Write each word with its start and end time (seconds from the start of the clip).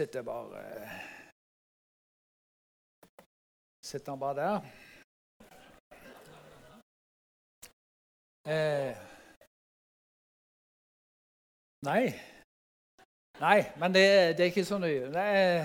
setter 0.00 0.22
jeg 0.22 0.24
bare 0.24 0.60
Sitter 3.84 4.12
han 4.12 4.20
bare 4.20 4.36
der. 4.36 4.60
Eh, 8.52 8.96
nei. 11.88 12.04
Nei, 13.40 13.58
men 13.80 13.94
det, 13.94 14.04
det, 14.36 14.44
er 14.44 14.50
ikke 14.52 14.64
så 14.68 14.78
nøye. 14.78 15.08
Nei, 15.12 15.64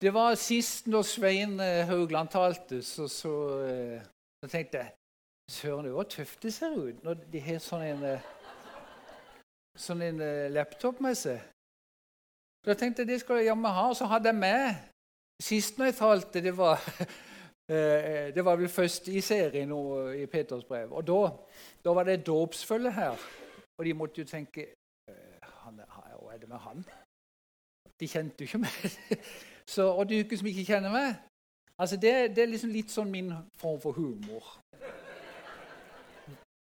det 0.00 0.12
var 0.16 0.34
sist 0.40 0.88
når 0.88 1.04
Svein 1.06 1.60
eh, 1.60 1.84
Haugland 1.88 2.32
talte, 2.32 2.82
så, 2.82 3.06
så, 3.08 3.34
eh, 3.68 4.02
så 4.40 4.50
tenkte 4.50 4.82
jeg 4.82 4.92
Søren, 5.50 5.84
det 5.84 5.94
var 5.94 6.08
tøft 6.08 6.42
det 6.42 6.54
ser 6.54 6.76
ut 6.76 7.04
når 7.04 7.24
de 7.32 7.40
har 7.44 7.60
sånn 7.62 7.86
en, 7.86 8.04
eh, 8.08 8.28
sånn 9.76 10.04
en 10.08 10.20
laptop 10.56 11.00
med 11.04 11.16
seg. 11.18 11.40
Så 12.64 12.70
jeg 12.70 12.78
tenkte 12.78 13.06
det 13.08 13.20
skal 13.20 13.40
jeg 13.40 13.50
jammen 13.50 13.72
ha. 13.72 13.88
Og 13.88 13.96
så 13.96 14.08
hadde 14.10 14.28
jeg 14.28 14.40
med 14.40 14.74
Sist 15.40 15.78
når 15.78 15.84
jeg 15.84 15.94
talte, 15.96 16.42
det 16.44 16.52
var, 16.56 16.82
eh, 17.72 18.28
det 18.34 18.44
var 18.44 18.56
vel 18.60 18.68
først 18.68 19.08
i 19.08 19.20
serien 19.24 19.72
i 20.20 20.26
Peters 20.26 20.64
brev. 20.64 20.92
Og 20.92 21.06
da, 21.06 21.30
da 21.84 21.94
var 21.96 22.04
det 22.04 22.26
dåpsfølge 22.26 22.92
her. 22.92 23.16
Og 23.78 23.84
de 23.84 23.94
måtte 23.94 24.20
jo 24.20 24.26
tenke 24.28 24.66
eh, 25.08 25.48
Hva 25.64 26.34
er 26.34 26.38
det 26.38 26.48
med 26.48 26.60
han? 26.60 26.84
De 28.00 28.08
kjente 28.08 28.44
jo 28.44 28.50
ikke 28.50 28.58
meg. 28.58 29.24
Så, 29.74 29.88
og 29.88 30.08
du 30.10 30.36
som 30.36 30.46
ikke 30.46 30.64
kjenner 30.64 30.92
meg 30.92 31.14
altså 31.80 31.96
det, 31.96 32.36
det, 32.36 32.42
er 32.42 32.50
liksom 32.52 32.72
litt 32.74 32.92
sånn 32.92 33.10
min 33.10 33.32
form 33.56 33.80
for 33.80 33.96
humor. 33.96 34.44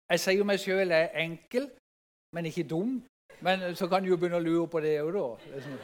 Jeg 0.08 0.22
sier 0.22 0.38
jo 0.38 0.46
meg 0.46 0.60
sjøl 0.62 0.92
er 0.94 1.10
enkel, 1.20 1.66
men 2.36 2.46
ikke 2.48 2.66
dum. 2.70 3.00
Men 3.40 3.76
så 3.76 3.86
kan 3.88 4.02
du 4.02 4.08
jo 4.10 4.16
begynne 4.18 4.40
å 4.40 4.44
lure 4.44 4.68
på 4.70 4.80
det 4.82 4.96
òg, 5.02 5.12
da. 5.14 5.26
Liksom 5.54 5.78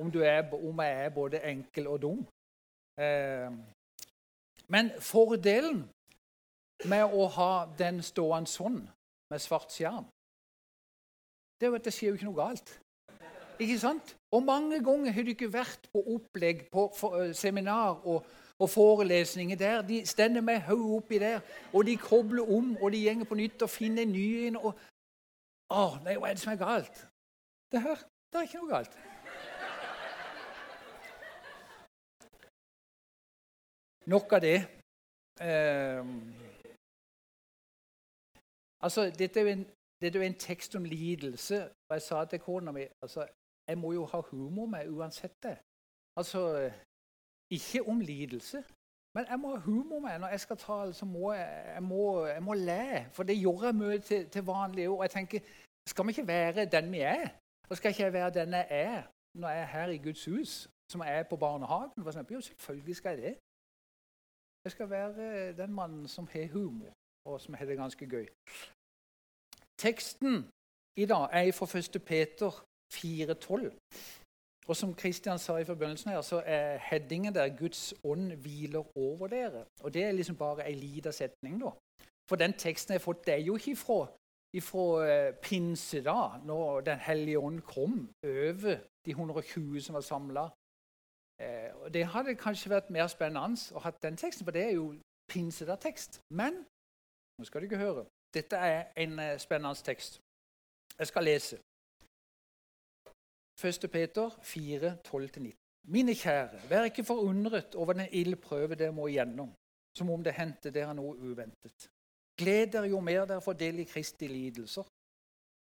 om, 0.00 0.10
er, 0.22 0.54
om 0.54 0.80
jeg 0.80 1.04
er 1.04 1.10
både 1.14 1.40
enkel 1.46 1.86
og 1.86 2.02
dum. 2.02 2.26
Eh, 3.00 3.50
men 4.68 4.90
fordelen 4.98 5.84
med 6.84 7.04
å 7.04 7.26
ha 7.36 7.52
den 7.78 8.02
stående 8.02 8.50
sånn, 8.50 8.80
med 9.30 9.42
svart 9.42 9.72
skjerm, 9.72 10.06
det 11.60 11.68
er 11.68 11.70
jo 11.70 11.78
at 11.78 11.86
det 11.86 11.94
skjer 11.94 12.10
jo 12.10 12.18
ikke 12.18 12.28
noe 12.28 12.40
galt. 12.40 12.72
Ikke 13.62 13.76
sant? 13.78 14.16
Og 14.34 14.42
mange 14.42 14.80
ganger 14.82 15.14
har 15.14 15.22
du 15.22 15.30
ikke 15.30 15.52
vært 15.52 15.86
på 15.92 16.02
opplegg, 16.16 16.64
på 16.74 16.88
uh, 16.90 17.30
seminar 17.36 18.00
og, 18.02 18.24
og, 18.58 18.66
forelesninger 18.70 19.56
der. 19.56 19.84
De 19.86 20.00
stender 20.06 20.42
med 20.42 20.64
hodet 20.66 20.96
oppi 20.98 21.20
der, 21.22 21.38
og 21.72 21.86
de 21.86 21.94
kobler 21.96 22.50
om, 22.50 22.74
og 22.80 22.90
de 22.92 23.04
gjenger 23.06 23.30
på 23.30 23.38
nytt 23.38 23.62
og 23.62 23.70
finner 23.70 24.02
en 24.02 24.12
ny 24.12 24.26
en. 24.48 24.58
Og, 24.58 24.74
å, 25.74 25.84
nei, 26.04 26.14
hva 26.20 26.30
er 26.30 26.36
det 26.36 26.42
som 26.44 26.52
er 26.52 26.60
galt? 26.60 27.02
Det 27.72 27.82
her, 27.82 28.02
det 28.30 28.40
er 28.40 28.48
ikke 28.48 28.62
noe 28.62 28.70
galt. 28.70 28.96
Nok 34.12 34.32
av 34.36 34.40
det. 34.44 34.58
Eh, 35.40 36.04
altså, 38.84 39.08
dette 39.18 39.40
er, 39.40 39.52
en, 39.54 39.64
dette 40.00 40.18
er 40.18 40.22
jo 40.22 40.28
en, 40.28 40.38
tekst 40.38 40.76
om 40.76 40.84
lidelse. 40.84 41.62
Og 41.88 41.96
jeg 41.96 42.02
sa 42.02 42.24
til 42.28 42.44
kona 42.44 42.72
mi 42.72 42.84
altså, 43.02 43.26
jeg 43.68 43.78
må 43.80 43.92
jo 43.96 44.04
ha 44.12 44.20
humor 44.30 44.66
med 44.66 44.92
uansett 44.92 45.36
det. 45.42 45.56
Altså, 46.16 46.70
ikke 47.50 47.82
om 47.88 48.00
lidelse, 48.00 48.62
men 49.14 49.26
jeg 49.30 49.38
må 49.38 49.50
ha 49.54 49.60
humor 49.62 50.00
med 50.02 50.18
når 50.18 50.28
jeg 50.28 50.40
skal 50.40 50.56
tale. 50.56 50.92
så 50.94 51.06
må 51.06 51.32
jeg, 51.32 51.64
jeg, 51.74 51.82
må, 51.82 52.26
jeg 52.26 52.42
må 52.42 52.54
le. 52.54 53.06
For 53.12 53.22
det 53.22 53.38
gjør 53.38 53.64
jeg 53.64 53.74
mye 53.74 53.98
til, 53.98 54.28
til 54.28 54.42
vanlig. 54.42 54.88
Og 54.88 55.02
jeg 55.02 55.10
tenker, 55.10 55.40
skal 55.90 56.06
vi 56.06 56.10
ikke 56.10 56.26
være 56.26 56.64
den 56.76 56.92
vi 56.92 57.00
er? 57.00 57.28
Og 57.68 57.76
skal 57.76 57.88
ikke 57.90 58.02
jeg 58.02 58.12
være 58.12 58.34
den 58.40 58.52
jeg 58.52 58.66
er 58.70 59.02
når 59.40 59.48
jeg 59.48 59.60
er 59.60 59.70
her 59.76 59.88
i 59.88 59.98
Guds 60.06 60.24
hus, 60.24 60.50
som 60.90 61.00
jeg 61.00 61.18
er 61.18 61.22
på 61.22 61.36
barnehagen? 61.36 62.04
For 62.04 62.32
jo, 62.32 62.40
selvfølgelig 62.40 62.96
skal 62.96 63.18
jeg 63.18 63.22
det. 63.28 63.36
Jeg 64.64 64.72
skal 64.72 64.90
være 64.90 65.52
den 65.62 65.72
mannen 65.80 66.08
som 66.08 66.26
har 66.32 66.46
humor, 66.52 66.92
og 67.28 67.40
som 67.40 67.54
har 67.54 67.66
det 67.66 67.76
ganske 67.76 68.06
gøy. 68.14 68.26
Teksten 69.78 70.34
i 71.02 71.06
dag 71.12 71.24
er 71.32 71.52
fra 71.58 71.66
1. 71.78 72.02
Peter 72.10 72.50
4,12. 72.94 73.78
Og 74.68 74.76
som 74.76 74.94
Kristian 74.94 75.38
sa 75.38 75.56
i 75.56 75.64
forbindelsen 75.64 76.10
her, 76.10 76.20
så 76.20 76.42
er 76.46 76.76
headingen 76.76 77.34
der 77.34 77.56
'Guds 77.56 77.94
ånd 78.04 78.32
hviler 78.32 78.84
over 78.98 79.28
dere'. 79.28 79.64
Og 79.84 79.94
Det 79.94 80.04
er 80.04 80.12
liksom 80.12 80.36
bare 80.36 80.68
ei 80.68 80.74
lita 80.74 81.10
setning, 81.10 81.60
da. 81.60 81.70
For 82.28 82.36
den 82.36 82.52
teksten 82.52 82.92
jeg 82.92 83.00
har 83.00 83.04
fått, 83.04 83.26
det 83.26 83.34
er 83.34 83.42
jo 83.48 83.54
ikke 83.54 83.76
fra, 83.76 83.98
ifra 84.54 84.86
eh, 85.06 85.30
pinse, 85.42 86.02
da, 86.02 86.38
når 86.44 86.80
Den 86.86 86.98
hellige 86.98 87.38
ånd 87.38 87.60
kom 87.66 88.08
over 88.24 88.76
de 89.04 89.10
120 89.10 89.80
som 89.80 89.94
var 89.94 90.06
samla 90.06 90.48
Eh, 91.40 91.92
Det 91.92 92.06
hadde 92.06 92.34
kanskje 92.34 92.70
vært 92.70 92.90
mer 92.90 93.06
spennende 93.06 93.74
å 93.74 93.82
ha 93.82 93.90
den 94.02 94.16
teksten, 94.16 94.44
for 94.46 94.54
det 94.54 94.62
er 94.62 94.74
jo 94.78 94.94
pinsedag-tekst. 95.32 96.20
Men 96.30 96.64
nå 97.38 97.44
skal 97.44 97.60
du 97.60 97.66
ikke 97.66 97.82
høre. 97.82 98.06
Dette 98.34 98.56
er 98.56 98.92
en 98.96 99.18
eh, 99.18 99.38
spennende 99.38 99.82
tekst. 99.82 100.20
Jeg 100.98 101.06
skal 101.06 101.24
lese. 101.24 101.58
1. 103.64 103.90
Peter 103.90 104.30
4, 104.42 104.96
12-19. 105.06 105.52
Mine 105.88 106.14
kjære, 106.14 106.60
vær 106.70 106.84
ikke 106.84 107.04
forundret 107.04 107.74
over 107.74 107.92
den 107.92 108.08
ildprøve 108.10 108.74
dere 108.74 108.92
må 108.92 109.06
igjennom, 109.06 109.52
som 109.98 110.10
om 110.10 110.22
det 110.24 110.32
hendte 110.34 110.70
dere 110.70 110.94
noe 110.94 111.16
uventet. 111.18 111.90
Gled 112.40 112.72
dere 112.74 112.90
jo 112.90 113.00
mer 113.00 113.26
dere 113.30 113.42
får 113.44 113.58
del 113.58 113.82
i 113.82 113.86
Kristi 113.86 114.28
lidelser, 114.30 114.86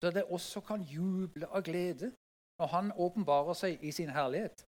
så 0.01 0.13
dere 0.13 0.33
også 0.33 0.63
kan 0.65 0.85
juble 0.85 1.49
av 1.49 1.65
glede 1.65 2.13
når 2.57 2.73
Han 2.73 2.93
åpenbarer 2.97 3.57
seg 3.57 3.83
i 3.85 3.93
sin 3.93 4.09
herlighet. 4.09 4.65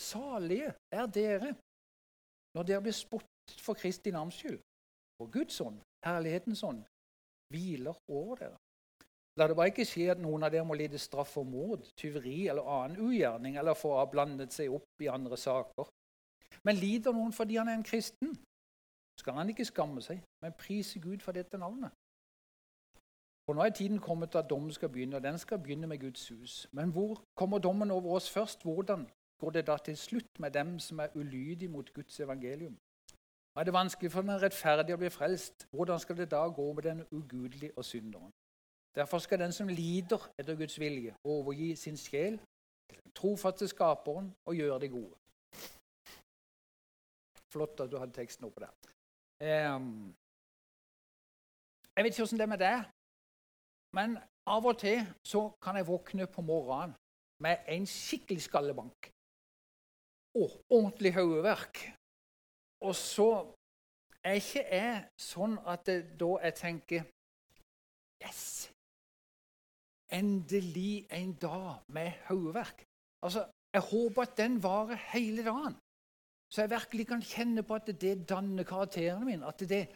Salige 0.00 0.72
er 0.90 1.06
dere 1.06 1.54
når 2.54 2.66
dere 2.66 2.82
blir 2.82 2.96
spottet 2.96 3.60
for 3.62 3.78
Kristi 3.78 4.10
navns 4.10 4.40
skyld. 4.40 4.58
Og 5.22 5.30
Guds 5.30 5.60
ånd, 5.60 5.78
herlighetens 6.06 6.62
ånd, 6.66 6.82
hviler 7.54 7.94
over 8.10 8.40
dere. 8.42 8.58
La 9.38 9.46
det 9.50 9.56
bare 9.58 9.70
ikke 9.70 9.86
skje 9.86 10.08
at 10.12 10.22
noen 10.22 10.46
av 10.46 10.52
dere 10.54 10.66
må 10.66 10.74
lide 10.78 10.98
straff 10.98 11.32
for 11.34 11.46
mord, 11.46 11.86
tyveri 11.98 12.48
eller 12.50 12.66
annen 12.70 13.00
ugjerning, 13.02 13.58
eller 13.58 13.78
få 13.78 13.96
ha 13.98 14.04
blandet 14.10 14.54
seg 14.54 14.74
opp 14.74 15.02
i 15.02 15.10
andre 15.10 15.38
saker. 15.38 15.90
Men 16.66 16.78
lider 16.78 17.14
noen 17.14 17.34
fordi 17.34 17.58
han 17.58 17.70
er 17.70 17.78
en 17.78 17.86
kristen, 17.86 18.34
skal 19.24 19.40
han 19.40 19.48
ikke 19.48 19.64
skamme 19.64 20.04
seg, 20.04 20.20
men 20.44 20.56
prise 20.60 21.00
Gud 21.00 21.24
for 21.24 21.32
dette 21.32 21.58
navnet. 21.58 21.96
For 23.48 23.56
nå 23.56 23.64
er 23.64 23.72
tiden 23.76 23.98
kommet 24.00 24.36
at 24.36 24.48
dommen 24.50 24.72
skal 24.72 24.92
begynne, 24.92 25.16
og 25.16 25.24
den 25.24 25.38
skal 25.40 25.58
begynne 25.58 25.88
med 25.88 26.00
Guds 26.00 26.28
hus. 26.28 26.68
Men 26.72 26.92
hvor 26.92 27.22
kommer 27.36 27.58
dommen 27.58 27.90
over 27.90 28.16
oss 28.16 28.30
først? 28.30 28.62
Hvordan? 28.62 29.08
går 29.44 29.50
det 29.50 29.66
da 29.66 29.76
til 29.76 29.96
slutt 29.96 30.40
med 30.40 30.50
dem 30.50 30.78
som 30.78 30.98
er 30.98 31.08
ulydige 31.14 31.68
mot 31.68 31.94
Guds 31.94 32.20
evangelium? 32.20 32.76
Er 33.56 33.64
det 33.64 33.72
vanskelig 33.72 34.12
for 34.12 34.22
den 34.22 34.42
rettferdige 34.42 34.96
å 34.96 35.00
bli 35.02 35.10
frelst? 35.10 35.66
Hvordan 35.70 36.00
skal 36.00 36.16
det 36.16 36.30
da 36.30 36.46
gå 36.48 36.72
med 36.72 36.82
den 36.82 37.02
ugudelige 37.10 37.72
og 37.76 37.84
synderen? 37.84 38.32
Derfor 38.94 39.18
skal 39.18 39.38
den 39.38 39.52
som 39.52 39.68
lider 39.68 40.30
etter 40.38 40.56
Guds 40.56 40.78
vilje, 40.80 41.14
overgi 41.24 41.74
sin 41.76 41.96
sjel 41.96 42.38
til 42.88 43.02
den 43.02 43.12
trofaste 43.14 43.68
Skaperen 43.68 44.32
og 44.46 44.56
gjøre 44.56 44.80
det 44.80 44.90
gode. 44.90 45.14
Flott 47.52 47.80
at 47.80 47.90
du 47.90 47.98
hadde 47.98 48.16
teksten 48.16 48.46
oppe 48.48 48.60
der. 48.64 48.72
Um, 49.42 50.14
jeg 51.96 52.04
vet 52.04 52.12
ikke 52.14 52.22
åssen 52.22 52.38
det 52.38 52.46
er 52.46 52.52
med 52.52 52.62
deg, 52.62 52.84
men 53.98 54.14
av 54.46 54.66
og 54.66 54.78
til 54.78 55.00
så 55.26 55.48
kan 55.62 55.76
jeg 55.78 55.88
våkne 55.88 56.26
på 56.30 56.42
morgenen 56.42 56.94
med 57.42 57.66
en 57.74 57.86
skikkelig 57.86 58.46
skallebank 58.46 59.10
og 60.38 60.50
ordentlig 60.70 61.14
hodeverk. 61.14 61.82
Og 62.86 62.94
så 62.94 63.28
er 64.24 64.38
ikke 64.40 64.64
jeg 64.70 65.02
sånn 65.20 65.58
at 65.66 65.86
det, 65.86 65.98
da 66.20 66.30
jeg 66.46 66.58
tenker 66.60 67.10
Yes! 68.24 68.70
Endelig 70.14 71.06
en 71.10 71.32
dag 71.42 71.82
med 71.92 72.12
hodeverk. 72.28 72.84
Altså, 73.24 73.48
jeg 73.74 73.82
håper 73.82 74.22
at 74.22 74.36
den 74.38 74.62
varer 74.62 75.00
hele 75.12 75.44
dagen. 75.44 75.74
Så 76.54 76.62
jeg 76.62 76.70
virkelig 76.70 77.06
kan 77.06 77.22
kjenne 77.22 77.62
på 77.66 77.74
at 77.74 77.88
det 78.00 78.28
danner 78.28 78.62
karakterene 78.62 79.26
mine. 79.26 79.46
At 79.46 79.58
det 79.68 79.88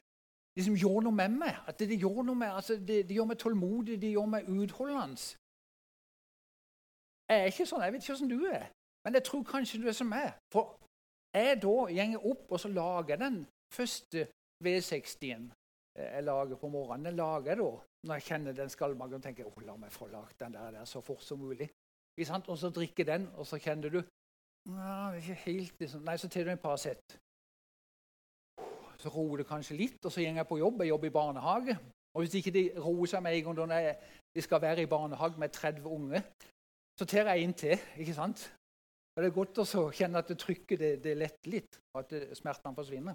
liksom 0.57 0.75
gjør 0.75 1.05
noe 1.07 1.15
med 1.15 1.37
meg. 1.39 1.61
At 1.71 1.79
det, 1.79 2.01
gjør 2.01 2.25
noe 2.27 2.35
med, 2.35 2.51
altså, 2.51 2.75
det, 2.75 3.05
det 3.09 3.15
gjør 3.15 3.29
meg 3.31 3.39
tålmodig, 3.39 4.01
det 4.03 4.11
gjør 4.11 4.27
meg 4.33 4.49
utholdende. 4.51 5.29
Jeg 7.29 7.45
er 7.45 7.53
ikke 7.53 7.69
sånn. 7.71 7.85
Jeg 7.87 7.95
vet 7.95 8.03
ikke 8.03 8.17
hvordan 8.17 8.33
du 8.33 8.51
er. 8.51 8.67
Men 9.05 9.21
jeg 9.21 9.27
tror 9.29 9.47
kanskje 9.47 9.81
du 9.83 9.87
er 9.87 9.95
som 9.95 10.11
meg. 10.11 10.35
For 10.51 10.75
jeg 11.37 11.61
da 11.63 11.77
gjenger 11.95 12.27
opp 12.33 12.51
og 12.51 12.63
så 12.65 12.73
lager 12.75 13.23
den 13.23 13.39
første 13.71 14.27
V60-en 14.65 15.47
eh, 15.95 16.11
jeg 16.17 16.27
lager 16.27 16.59
på 16.59 16.73
morgenen. 16.75 17.13
Den 17.13 17.23
lager 17.23 17.53
jeg 17.53 17.63
da 17.63 17.71
når 18.09 18.19
jeg 18.19 18.29
kjenner 18.33 18.59
den 18.59 18.71
skallmagen 18.73 19.21
og 19.21 19.23
tenker 19.23 19.47
oh, 19.47 19.63
la 19.63 19.77
meg 19.79 19.95
få 19.95 20.11
lagd 20.11 20.35
den 20.43 20.59
der, 20.59 20.75
der, 20.75 20.91
så 20.91 21.05
fort 21.05 21.23
som 21.23 21.39
mulig. 21.39 21.71
Og 22.19 22.59
så 22.59 22.71
drikker 22.75 23.07
den, 23.07 23.29
og 23.39 23.47
så 23.47 23.61
kjenner 23.63 23.95
du 23.95 24.03
Nei, 24.67 25.17
ikke 25.17 25.39
helt 25.47 25.81
liksom. 25.81 26.03
Nei, 26.05 26.17
så 26.17 26.29
tar 26.29 26.45
du 26.45 26.51
en 26.53 26.61
par 26.61 26.77
sett. 26.77 27.17
Så 28.99 29.13
roer 29.15 29.43
det 29.43 29.47
kanskje 29.47 29.77
litt, 29.79 30.05
og 30.05 30.13
så 30.13 30.21
går 30.21 30.41
jeg 30.41 30.49
på 30.49 30.59
jobb. 30.59 30.83
Jeg 30.83 30.93
jobber 30.93 31.07
i 31.07 31.15
barnehage. 31.15 31.79
Og 32.15 32.25
hvis 32.25 32.35
ikke 32.35 32.51
de 32.51 32.65
roer 32.83 33.07
seg 33.07 33.23
med 33.23 33.37
en 33.37 33.45
gang 33.45 33.59
når 33.59 33.75
de 34.35 34.43
skal 34.43 34.63
være 34.63 34.83
i 34.83 34.91
barnehage 34.91 35.39
med 35.39 35.53
30 35.53 35.87
unge, 35.87 36.23
Så 36.99 37.05
tar 37.07 37.29
jeg 37.31 37.43
inn 37.43 37.55
til. 37.55 37.79
ikke 37.99 38.15
sant? 38.15 38.55
Og 39.15 39.23
Det 39.23 39.29
er 39.31 39.35
godt 39.35 39.59
å 39.59 39.91
kjenne 39.95 40.19
at 40.19 40.29
det 40.29 40.39
trykket 40.39 40.79
det, 40.79 41.03
det 41.05 41.17
letter 41.17 41.51
litt, 41.51 41.79
og 41.95 42.01
at 42.01 42.37
smertene 42.37 42.75
forsvinner. 42.75 43.15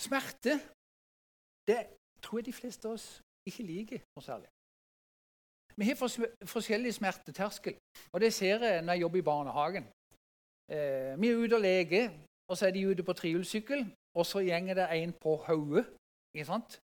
Smerte 0.00 0.56
det 1.68 1.80
tror 2.22 2.38
jeg 2.38 2.48
de 2.48 2.56
fleste 2.56 2.88
av 2.88 2.96
oss 2.96 3.06
ikke 3.48 3.66
liker 3.66 4.02
noe 4.16 4.24
særlig. 4.24 4.48
Vi 5.80 5.84
har 5.88 5.98
forskjellig 6.54 6.94
smerteterskel, 6.94 7.74
og 8.12 8.20
det 8.20 8.32
ser 8.32 8.64
jeg 8.64 8.82
når 8.82 8.92
jeg 8.92 9.02
jobber 9.04 9.18
i 9.18 9.28
barnehagen. 9.30 9.84
Eh, 10.72 11.12
vi 11.20 11.28
er 11.28 11.40
ute 11.42 11.58
og 11.58 11.64
leker, 11.68 12.04
og 12.48 12.56
så 12.56 12.66
er 12.66 12.72
de 12.76 12.88
ute 12.90 13.02
på 13.02 13.12
trehjulssykkel, 13.12 13.80
og 14.18 14.24
så 14.26 14.38
gjenger 14.48 14.74
det 14.74 14.86
en 14.96 15.12
på 15.24 15.36
hodet. 15.46 15.84
ikke 16.34 16.48
sant? 16.52 16.80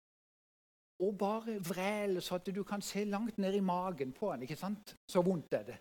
Og 1.04 1.18
bare 1.18 1.58
vræler 1.70 2.20
så 2.20 2.34
at 2.34 2.46
du 2.56 2.62
kan 2.62 2.82
se 2.82 3.04
langt 3.04 3.38
ned 3.38 3.54
i 3.54 3.60
magen 3.60 4.12
på 4.12 4.30
han. 4.30 4.42
ikke 4.42 4.56
sant? 4.56 4.96
Så 5.10 5.22
vondt 5.22 5.52
er 5.54 5.64
det. 5.70 5.78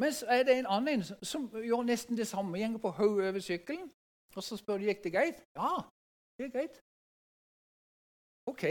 Men 0.00 0.12
så 0.12 0.26
er 0.26 0.42
det 0.42 0.58
en 0.58 0.72
annen 0.76 1.02
som 1.22 1.48
gjør 1.48 1.82
nesten 1.82 2.16
det 2.16 2.26
samme. 2.26 2.58
Gjenger 2.58 2.78
på 2.78 2.90
hodet 2.98 3.28
over 3.28 3.40
sykkelen. 3.40 3.90
Og 4.36 4.42
så 4.42 4.56
spør 4.56 4.78
de 4.78 4.90
gikk 4.90 5.04
det 5.04 5.12
greit. 5.12 5.38
Ja, 5.56 5.72
det 6.38 6.46
er 6.46 6.52
greit. 6.56 6.76
OK. 8.46 8.64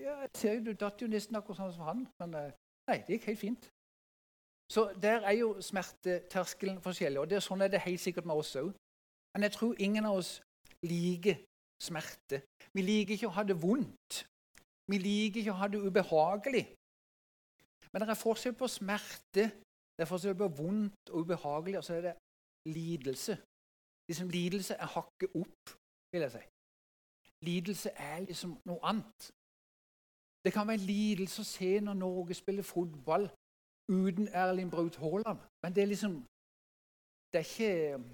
Ja, 0.00 0.14
jeg 0.22 0.30
ser 0.34 0.54
jo, 0.54 0.64
Du 0.64 0.72
datt 0.72 1.02
jo 1.02 1.08
nesten 1.10 1.36
akkurat 1.36 1.60
sånn 1.60 1.74
som 1.76 1.86
han. 1.88 2.06
Men 2.22 2.34
eh, 2.38 2.52
nei, 2.90 2.98
det 3.06 3.18
gikk 3.18 3.30
helt 3.30 3.42
fint. 3.42 3.68
Så 4.70 4.86
der 5.02 5.26
er 5.26 5.34
jo 5.40 5.52
smerteterskelen 5.60 6.80
forskjellig. 6.82 7.20
Og 7.20 7.32
er 7.32 7.44
sånn 7.44 7.64
er 7.64 7.72
det 7.72 7.82
helt 7.84 8.00
sikkert 8.00 8.28
med 8.30 8.40
oss 8.40 8.54
òg. 8.60 8.70
Men 9.34 9.46
jeg 9.46 9.56
tror 9.56 9.82
ingen 9.82 10.06
av 10.06 10.20
oss 10.22 10.36
liker 10.86 11.40
smerte. 11.82 12.42
Vi 12.74 12.84
liker 12.84 13.16
ikke 13.16 13.30
å 13.30 13.36
ha 13.36 13.44
det 13.46 13.56
vondt. 13.60 14.24
Vi 14.90 14.98
liker 14.98 15.42
ikke 15.42 15.54
å 15.54 15.60
ha 15.60 15.68
det 15.70 15.80
ubehagelig. 15.82 16.64
Men 17.90 18.02
det 18.02 18.12
er 18.14 18.18
forskjell 18.18 18.54
på 18.58 18.68
smerte, 18.70 19.48
det 19.50 20.04
er 20.04 20.08
forskjell 20.08 20.36
på 20.38 20.48
vondt 20.60 21.10
og 21.10 21.24
ubehagelig, 21.24 21.80
og 21.80 21.86
så 21.86 21.96
er 21.96 22.04
det 22.04 22.14
lidelse. 22.70 23.36
Liksom, 24.10 24.30
lidelse 24.30 24.76
er 24.78 24.92
hakket 24.94 25.34
opp, 25.38 25.74
vil 26.14 26.26
jeg 26.26 26.34
si. 26.36 26.42
Lidelse 27.42 27.90
er 27.96 28.20
liksom 28.20 28.56
noe 28.64 28.80
annet. 28.82 29.32
Det 30.44 30.52
kan 30.52 30.66
være 30.66 30.80
en 30.80 30.88
lidelse 30.88 31.42
å 31.42 31.44
se 31.44 31.80
når 31.80 31.94
Norge 31.94 32.34
spiller 32.34 32.62
fotball 32.62 33.28
uten 33.88 34.28
Erling 34.28 34.70
Braut 34.70 34.96
Haaland. 34.96 35.38
Men 35.62 35.74
det 35.74 35.82
er 35.82 35.86
liksom 35.86 36.24
Det 37.32 37.38
er 37.38 37.46
ikke 37.52 38.04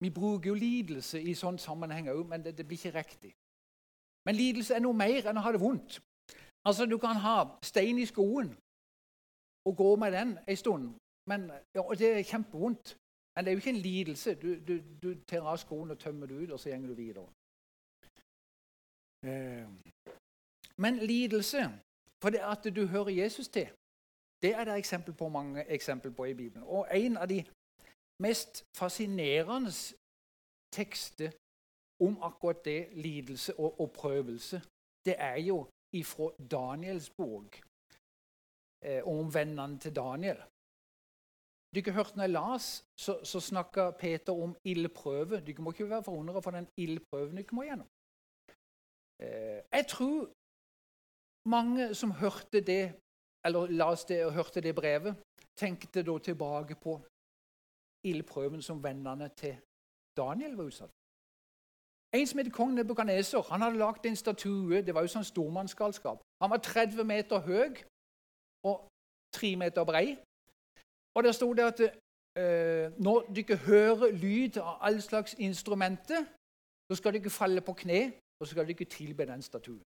Vi 0.00 0.10
bruker 0.10 0.48
jo 0.48 0.54
lidelse 0.54 1.22
i 1.22 1.34
sånn 1.34 1.58
sammenheng 1.58 2.08
òg, 2.08 2.22
men 2.28 2.44
det, 2.44 2.56
det, 2.58 2.66
blir 2.66 2.78
ikke 2.78 2.98
riktig. 2.98 3.32
Men 4.24 4.34
lidelse 4.34 4.74
er 4.74 4.80
noe 4.80 4.96
mer 4.96 5.28
enn 5.28 5.36
å 5.36 5.42
ha 5.44 5.52
det 5.52 5.60
vondt. 5.60 6.00
Altså, 6.64 6.86
Du 6.86 6.98
kan 6.98 7.16
ha 7.16 7.58
stein 7.62 7.98
i 7.98 8.06
skoen 8.06 8.54
og 9.64 9.76
gå 9.76 9.96
med 9.96 10.12
den 10.12 10.38
en 10.48 10.56
stund, 10.56 10.94
men, 11.28 11.50
ja, 11.74 11.80
og 11.80 11.98
det 11.98 12.08
er 12.16 12.22
kjempevondt. 12.24 12.96
Men 13.36 13.44
det 13.44 13.50
er 13.50 13.54
jo 13.54 13.62
ikke 13.62 13.76
en 13.76 13.84
lidelse. 13.84 14.34
Du, 14.34 14.48
du, 14.68 14.80
du 15.02 15.14
tar 15.28 15.44
av 15.46 15.56
skoen 15.60 15.90
og 15.90 15.98
tømmer 15.98 16.26
det 16.26 16.40
ut, 16.42 16.50
og 16.50 16.60
så 16.60 16.70
går 16.70 16.88
du 16.88 16.94
videre. 16.94 17.26
Eh. 19.22 19.68
Men 20.82 20.96
lidelse, 20.96 21.62
for 22.22 22.30
det 22.30 22.40
at 22.52 22.74
du 22.76 22.86
hører 22.86 23.08
Jesus 23.22 23.48
til, 23.48 23.68
det 24.42 24.54
er 24.54 24.64
det 24.64 24.76
eksempel 24.76 25.14
på 25.14 25.28
mange 25.28 25.64
eksempel 25.68 26.12
på 26.12 26.24
i 26.24 26.34
Bibelen. 26.34 26.64
Og 26.66 26.88
en 26.92 27.16
av 27.16 27.28
de 27.28 27.44
mest 28.22 28.64
fascinerende 28.76 29.72
tekster 30.72 31.30
om 32.00 32.22
akkurat 32.22 32.64
det, 32.64 32.88
lidelse 32.92 33.58
og, 33.58 33.80
og 33.80 33.92
prøvelse, 33.92 34.62
det 35.04 35.14
er 35.18 35.36
jo 35.36 35.66
ifra 35.92 36.30
Daniels 36.50 37.10
bok, 37.10 37.60
eh, 38.84 39.02
om 39.04 39.34
vennene 39.34 39.78
til 39.78 39.96
Daniel. 39.96 40.40
Dere 41.74 41.92
hørte 41.92 42.16
når 42.16 42.22
jeg 42.22 42.30
las, 42.30 42.84
så, 43.00 43.20
så 43.24 43.40
snakka 43.40 43.90
Peter 43.90 44.32
om 44.32 44.56
ildprøve. 44.64 45.40
Dere 45.46 45.62
må 45.62 45.70
ikke 45.70 45.90
være 45.90 46.02
forundra 46.02 46.40
for 46.40 46.50
den 46.50 46.66
ildprøven 46.76 47.36
dere 47.36 47.56
må 47.56 47.62
gjennom. 47.62 47.86
Eh, 49.22 49.60
jeg 49.72 49.86
tror 49.88 50.30
mange 51.48 51.94
som 51.94 52.10
hørte 52.10 52.60
det, 52.60 52.84
eller 53.44 53.66
las 53.66 54.04
det 54.04 54.24
og 54.26 54.32
hørte 54.32 54.60
det 54.60 54.74
brevet, 54.74 55.16
tenkte 55.56 56.02
da 56.02 56.18
tilbake 56.18 56.74
på 56.74 57.00
ildprøven 58.04 58.62
som 58.62 58.82
vennene 58.84 59.28
til 59.36 59.56
Daniel 60.16 60.56
var 60.56 60.64
utsatt 60.70 61.00
en 62.12 62.26
som 62.26 62.38
heter 62.38 62.50
kong 62.50 62.74
Nebukaneser, 62.74 63.42
han 63.42 63.62
hadde 63.62 63.78
lagd 63.78 64.06
en 64.06 64.16
statue. 64.16 64.82
Det 64.82 64.94
var 64.94 65.06
jo 65.06 65.12
sånn 65.12 65.26
stormannsgalskap. 65.26 66.22
Han 66.42 66.50
var 66.50 66.62
30 66.64 67.06
meter 67.06 67.42
høy 67.44 67.76
og 68.66 68.88
3 69.36 69.54
meter 69.60 69.86
brei. 69.86 70.16
Og 71.14 71.24
der 71.24 71.36
sto 71.36 71.52
det 71.54 71.68
at 71.68 71.82
eh, 71.84 72.90
når 72.98 73.30
dere 73.34 73.60
hører 73.66 74.10
lyd 74.14 74.58
av 74.58 74.82
all 74.88 74.98
slags 75.02 75.36
instrumenter, 75.38 76.26
så 76.90 76.98
skal 76.98 77.14
dere 77.14 77.30
falle 77.30 77.62
på 77.62 77.76
kne, 77.84 78.02
og 78.40 78.46
så 78.46 78.50
skal 78.50 78.70
ikke 78.70 78.84
tilbe 78.84 79.26
den 79.26 79.42
statuen. 79.42 79.82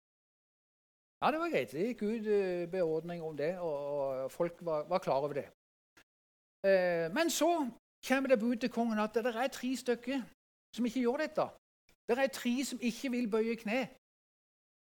Ja, 1.22 1.32
det 1.32 1.40
var 1.40 1.50
greit. 1.52 1.72
Det 1.72 1.88
gikk 1.88 2.02
ut 2.04 2.28
eh, 2.28 2.72
beordring 2.72 3.24
om 3.24 3.38
det, 3.38 3.60
og 3.60 4.32
folk 4.32 4.54
var, 4.62 4.88
var 4.88 5.00
klar 5.04 5.20
over 5.20 5.34
det. 5.34 5.48
Eh, 6.64 7.08
men 7.14 7.30
så 7.30 7.70
kommer 8.08 8.30
det 8.30 8.40
bud 8.40 8.56
til 8.56 8.70
kongen 8.70 9.00
at 9.00 9.14
det 9.14 9.26
er 9.26 9.48
tre 9.48 9.76
stykker 9.76 10.22
som 10.76 10.86
ikke 10.86 11.00
gjør 11.00 11.24
dette. 11.26 11.48
Det 12.08 12.18
er 12.18 12.28
tre 12.28 12.66
som 12.66 12.80
ikke 12.82 13.12
vil 13.12 13.32
bøye 13.32 13.56
kne. 13.56 13.88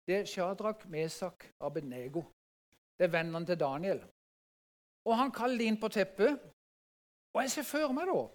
Det 0.07 0.17
er 0.17 0.25
Shadrach, 0.25 0.87
Mesak, 0.89 1.53
Abednego. 1.61 2.23
Det 2.99 3.05
er 3.05 3.17
vennene 3.17 3.47
til 3.47 3.61
Daniel. 3.61 4.05
Og 5.05 5.17
Han 5.19 5.33
kaller 5.33 5.59
de 5.59 5.65
inn 5.65 5.81
på 5.81 5.89
teppet. 5.89 6.39
Og 7.35 7.43
jeg 7.43 7.51
ser 7.51 7.63
for 7.63 7.93
meg, 7.93 8.07
da 8.07 8.29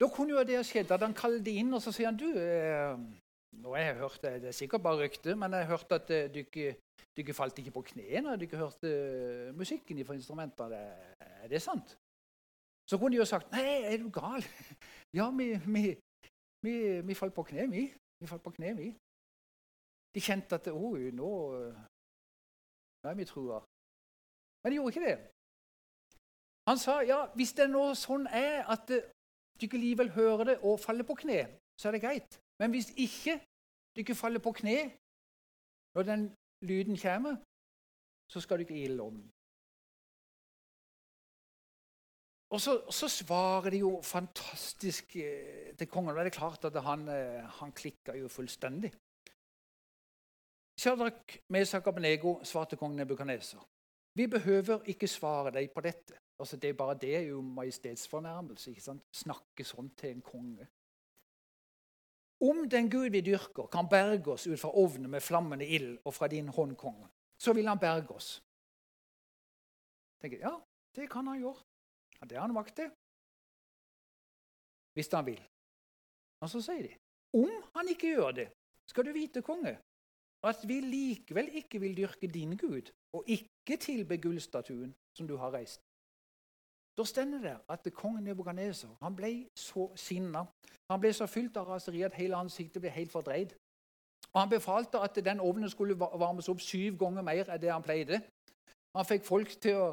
Da 0.00 0.08
kunne 0.12 0.32
jo 0.32 0.42
det 0.44 0.66
skjedd 0.66 0.90
at 0.90 1.00
han 1.00 1.14
kaller 1.14 1.42
de 1.42 1.50
inn, 1.50 1.74
og 1.74 1.82
så 1.82 1.92
sier 1.92 2.06
han 2.06 2.18
du 2.20 2.28
eh, 2.38 2.98
nå 3.62 3.74
har 3.74 3.82
jeg 3.82 4.00
hørt 4.00 4.22
det, 4.22 4.32
det 4.42 4.48
er 4.50 4.56
sikkert 4.56 4.82
bare 4.82 5.04
rykte, 5.04 5.34
men 5.38 5.52
jeg 5.52 5.66
har 5.66 5.76
hørt 5.76 5.92
at 5.96 6.10
eh, 6.10 6.28
dere, 6.32 7.34
falt 7.34 7.58
ikke 7.58 7.74
på 7.76 7.84
kne 7.90 8.22
når 8.24 8.40
dere 8.42 8.60
hørte 8.60 8.90
eh, 8.90 9.54
musikken 9.56 10.02
fra 10.06 10.14
instrumentene. 10.18 10.82
Er 11.42 11.48
det 11.48 11.62
sant? 11.62 11.96
Så 12.86 12.98
kunne 12.98 13.16
de 13.16 13.22
jo 13.22 13.26
sagt 13.26 13.50
nei, 13.54 13.64
er 13.92 13.98
du 14.02 14.10
gal? 14.10 14.44
Ja, 15.16 15.30
vi, 15.30 15.54
vi, 15.66 15.94
vi, 16.62 16.74
vi 17.00 17.14
falt 17.14 17.34
på 17.34 17.46
kne, 17.48 17.70
vi. 17.70 17.86
Vi 18.20 18.26
falt 18.28 18.42
på 18.44 18.52
kne, 18.58 18.74
vi. 18.76 18.90
De 20.14 20.20
kjente 20.20 20.58
at 20.58 20.68
Oi, 20.68 21.10
nå, 21.12 21.30
nå 23.02 23.10
er 23.10 23.16
vi 23.16 23.24
trua. 23.24 23.62
Men 24.62 24.72
de 24.72 24.78
gjorde 24.78 24.94
ikke 24.94 25.08
det. 25.08 25.16
Han 26.68 26.78
sa 26.78 27.00
ja, 27.06 27.20
hvis 27.38 27.54
det 27.58 27.68
nå 27.70 27.92
sånn 27.94 28.26
er 28.26 28.64
at 28.72 28.88
dere 28.90 29.80
likevel 29.80 30.10
hører 30.16 30.50
det 30.50 30.56
og 30.66 30.80
faller 30.82 31.06
på 31.06 31.16
kne, 31.22 31.44
så 31.78 31.88
er 31.88 31.96
det 31.96 32.02
greit. 32.02 32.38
Men 32.60 32.72
hvis 32.74 32.90
ikke 32.96 33.38
dere 33.96 34.14
faller 34.14 34.42
på 34.44 34.52
kne 34.60 34.78
når 35.96 36.02
den 36.10 36.26
lyden 36.68 36.96
kommer, 37.00 37.36
så 38.28 38.40
skal 38.40 38.60
dere 38.60 38.76
i 38.76 38.84
ilden. 38.84 39.22
Og 42.50 42.60
så, 42.60 42.90
så, 42.90 43.08
svarer 43.08 43.70
de 43.70 43.78
jo 43.78 44.00
fantastisk 44.02 45.16
eh, 45.16 45.72
til 45.78 45.88
kongen. 45.90 46.14
Det 46.16 46.26
er 46.26 46.38
klart 46.38 46.64
at 46.64 46.76
han, 46.82 47.08
eh, 47.08 47.42
han 47.58 47.72
klikka 47.72 48.14
jo 48.14 48.28
fullstendig. 48.28 48.92
Shadrach, 50.80 51.38
Mesak 51.50 51.86
Abnego 51.86 52.44
svarte 52.44 52.76
kongen 52.76 52.96
Nebukadneser. 52.96 53.64
Vi 54.16 54.26
behøver 54.26 54.84
ikke 54.86 55.08
svare 55.08 55.50
deg 55.50 55.72
på 55.74 55.80
dette. 55.80 56.20
Altså, 56.38 56.56
det 56.56 56.70
er 56.70 56.78
bare 56.78 56.98
det 57.00 57.16
er 57.16 57.20
jo 57.20 57.40
majestetsfornærmelse. 57.40 58.70
ikke 58.70 58.82
sant? 58.82 59.02
Snakke 59.12 59.64
sånn 59.64 59.90
til 59.96 60.14
en 60.14 60.22
konge. 60.22 60.68
Om 62.40 62.68
den 62.68 62.90
Gud 62.90 63.10
vi 63.10 63.20
dyrker, 63.24 63.66
kan 63.72 63.88
berge 63.88 64.32
oss 64.32 64.46
ut 64.46 64.60
fra 64.60 64.70
ovnen 64.76 65.10
med 65.10 65.24
flammende 65.24 65.66
ild 65.66 65.98
og 66.04 66.14
fra 66.14 66.28
din 66.28 66.48
hånd, 66.48 66.76
konge, 66.76 67.08
så 67.40 67.52
vil 67.56 67.68
han 67.68 67.80
berge 67.80 68.12
oss. 68.12 68.42
Tenker, 70.20 70.38
ja, 70.44 70.52
det 70.96 71.08
kan 71.10 71.26
han 71.26 71.40
gjøre. 71.40 71.64
Ja, 72.20 72.26
det 72.26 72.36
har 72.36 72.46
han 72.46 72.54
makt 72.56 72.76
til. 72.76 72.90
Hvis 74.96 75.12
han 75.12 75.26
vil. 75.26 75.40
Og 76.40 76.52
så 76.52 76.60
sier 76.64 76.84
de 76.88 76.94
om 77.36 77.50
han 77.74 77.88
ikke 77.92 78.14
gjør 78.14 78.30
det, 78.32 78.46
skal 78.88 79.04
du 79.04 79.12
vite, 79.12 79.42
konge, 79.44 79.74
at 80.46 80.62
vi 80.68 80.80
likevel 80.80 81.50
ikke 81.60 81.80
vil 81.82 81.96
dyrke 81.96 82.28
din 82.32 82.54
Gud 82.56 82.92
og 83.16 83.28
ikke 83.28 83.76
tilbe 83.80 84.16
gullstatuen 84.22 84.94
som 85.16 85.28
du 85.28 85.36
har 85.36 85.52
reist. 85.52 85.82
Da 86.96 87.04
stender 87.04 87.40
det 87.40 87.56
at 87.68 87.92
kongen 87.94 88.24
Nebukadneser 88.24 89.12
ble 89.16 89.48
så 89.54 89.90
sinna. 89.96 90.46
Han 90.90 91.00
ble 91.00 91.12
så 91.12 91.26
fylt 91.26 91.56
av 91.56 91.68
raseri 91.68 92.02
at 92.02 92.14
hele 92.14 92.36
ansiktet 92.36 92.82
ble 92.82 92.90
helt 92.90 93.12
fordreid. 93.12 93.52
Og 94.32 94.40
Han 94.40 94.50
befalte 94.50 94.98
at 94.98 95.14
den 95.24 95.40
ovnen 95.40 95.70
skulle 95.70 95.98
varmes 95.98 96.48
opp 96.48 96.60
syv 96.60 96.98
ganger 96.98 97.22
mer 97.22 97.50
enn 97.50 97.60
det 97.60 97.72
han 97.72 97.82
pleide. 97.82 98.20
Han 98.96 99.04
fikk 99.04 99.24
folk 99.24 99.60
til 99.60 99.76
å 99.76 99.86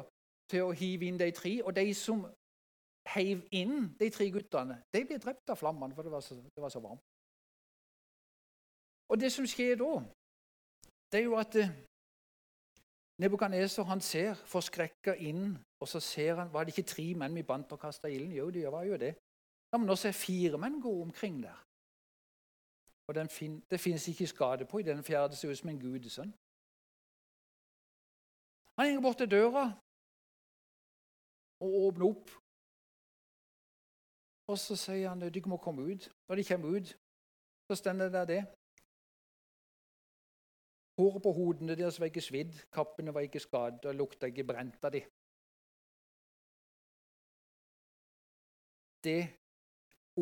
til 0.50 0.68
å 0.68 0.74
hive 0.76 1.08
inn 1.08 1.20
de 1.20 1.30
tre. 1.34 1.56
Og 1.64 1.74
de 1.76 1.86
som 1.96 2.24
heiv 3.14 3.44
inn 3.52 3.90
de 3.98 4.10
tre 4.12 4.30
guttene, 4.32 4.80
de 4.94 5.04
ble 5.08 5.18
drept 5.20 5.52
av 5.52 5.60
flammene, 5.60 5.94
for 5.96 6.06
det 6.06 6.12
var, 6.12 6.24
så, 6.24 6.36
det 6.36 6.62
var 6.62 6.72
så 6.72 6.82
varmt. 6.84 7.04
Og 9.12 9.20
det 9.20 9.30
som 9.32 9.46
skjer 9.46 9.76
da, 9.80 9.90
det 11.12 11.20
er 11.20 11.26
jo 11.26 11.36
at 11.36 11.58
Nebukadneser 13.22 13.86
han 13.86 14.00
ser 14.00 14.34
forskrekka 14.34 15.14
inn, 15.22 15.54
og 15.80 15.88
så 15.88 16.00
ser 16.00 16.34
han 16.34 16.52
Var 16.52 16.64
det 16.64 16.74
ikke 16.74 16.90
tre 16.94 17.04
menn 17.14 17.34
vi 17.34 17.42
bandt 17.42 17.72
og 17.72 17.80
kasta 17.80 18.08
ilden? 18.08 18.32
Jo, 18.34 18.50
det 18.50 18.72
var 18.72 18.82
jo 18.82 18.96
det. 18.96 19.14
Ja, 19.72 19.78
Men 19.78 19.86
nå 19.86 19.96
ser 19.96 20.12
fire 20.12 20.58
menn 20.58 20.80
gå 20.82 21.02
omkring 21.02 21.42
der. 21.42 21.60
Og 23.06 23.30
fin, 23.30 23.60
det 23.70 23.80
fins 23.80 24.08
ikke 24.08 24.26
skade 24.26 24.64
på 24.66 24.78
i 24.78 24.82
den 24.82 25.04
fjerde. 25.04 25.36
Ser 25.36 25.50
ut 25.50 25.58
som 25.58 25.68
en 25.68 25.80
gudesønn. 25.80 26.32
Han 28.78 28.94
går 28.94 29.02
bort 29.02 29.16
til 29.16 29.30
døra 29.30 29.64
og 31.60 31.70
åpner 31.86 32.06
opp. 32.06 32.30
Og 34.50 34.58
så 34.58 34.76
sier 34.76 35.08
han 35.08 35.20
de 35.20 35.42
må 35.46 35.56
komme 35.56 35.82
ut. 35.92 36.10
Når 36.28 36.34
de 36.34 36.44
kommer 36.44 36.68
ut, 36.76 36.88
så 37.70 37.74
står 37.74 37.92
det 37.92 38.12
der 38.12 38.24
det. 38.24 38.42
Håret 40.98 41.22
på 41.22 41.32
hodene 41.34 41.74
deres 41.78 41.98
var 42.00 42.06
ikke 42.10 42.22
svidd, 42.22 42.54
kappene 42.72 43.14
var 43.14 43.26
ikke 43.26 43.42
skadd, 43.42 43.86
og 43.88 43.96
lukta 43.98 44.30
ikke 44.30 44.46
brent 44.46 44.84
av 44.86 44.94
dem. 44.94 45.08
Det 49.04 49.22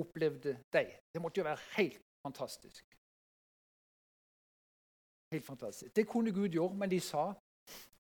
opplevde 0.01 0.57
de. 0.73 0.85
Det 1.13 1.23
måtte 1.23 1.41
jo 1.41 1.45
være 1.45 1.63
helt 1.77 2.01
fantastisk. 2.27 2.85
Helt 5.33 5.45
fantastisk. 5.45 5.97
Det 5.97 6.09
kunne 6.09 6.33
Gud 6.33 6.49
gjøre, 6.49 6.75
men 6.75 6.91
de 6.91 7.01
sa 7.01 7.25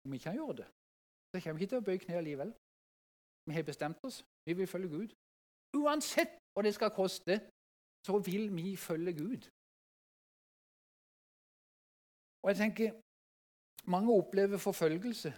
om 0.04 0.14
ikke 0.14 0.30
han 0.30 0.40
gjør 0.40 0.52
det, 0.60 0.68
så 1.30 1.40
kommer 1.40 1.58
vi 1.58 1.64
ikke 1.64 1.74
til 1.74 1.82
å 1.82 1.86
bøye 1.88 2.02
kne 2.04 2.22
likevel. 2.26 2.50
Vi 3.46 3.54
har 3.56 3.62
bestemt 3.66 4.04
oss. 4.08 4.22
Vi 4.46 4.52
vil 4.58 4.66
følge 4.66 4.88
Gud. 4.96 5.10
Uansett 5.78 6.34
hva 6.52 6.62
det 6.66 6.74
skal 6.74 6.90
koste, 6.94 7.38
så 8.06 8.18
vil 8.18 8.50
vi 8.56 8.76
følge 8.76 9.12
Gud. 9.22 9.48
Og 12.42 12.50
jeg 12.50 12.56
tenker, 12.56 12.92
Mange 13.84 14.12
opplever 14.14 14.58
forfølgelse, 14.58 15.32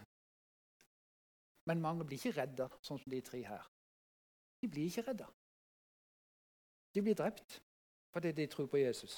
men 1.66 1.80
mange 1.80 2.04
blir 2.04 2.18
ikke 2.18 2.40
redda, 2.42 2.66
sånn 2.84 2.98
som 3.00 3.12
de 3.12 3.20
tre 3.24 3.40
her. 3.40 3.62
De 4.60 4.68
blir 4.68 4.90
ikke 4.90 5.06
redda. 5.06 5.28
De 6.94 7.02
blir 7.02 7.16
drept 7.18 7.62
fordi 8.14 8.30
de 8.32 8.46
tror 8.46 8.68
på 8.70 8.78
Jesus. 8.78 9.16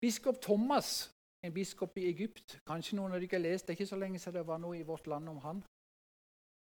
Biskop 0.00 0.42
Thomas, 0.42 1.08
en 1.42 1.54
biskop 1.54 1.96
i 1.98 2.04
Egypt 2.10 2.58
Kanskje 2.66 2.98
noen 2.98 3.14
av 3.14 3.22
dere 3.22 3.38
har 3.38 3.40
lest, 3.40 3.66
Det 3.66 3.72
er 3.72 3.78
ikke 3.78 3.86
så 3.86 3.96
lenge 3.96 4.18
siden 4.18 4.36
det 4.36 4.46
var 4.46 4.58
noe 4.58 4.76
i 4.76 4.84
vårt 4.86 5.06
land 5.06 5.28
om 5.28 5.38
han. 5.38 5.62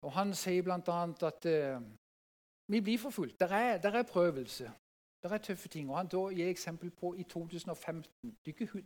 Og 0.03 0.13
Han 0.13 0.33
sier 0.35 0.63
bl.a. 0.63 0.79
at 1.29 1.47
uh, 1.47 1.83
vi 2.73 2.81
blir 2.81 2.99
forfulgt. 2.99 3.41
Der 3.41 3.53
er, 3.55 3.79
der 3.79 3.99
er 3.99 4.03
prøvelse. 4.03 4.73
Det 5.23 5.33
er 5.33 5.39
tøffe 5.39 5.69
ting. 5.69 5.91
og 5.91 5.97
Han 5.97 6.09
da 6.09 6.17
gir 6.17 6.49
eksempel 6.49 6.91
på 6.91 7.15
i 7.15 7.23
2015. 7.23 8.37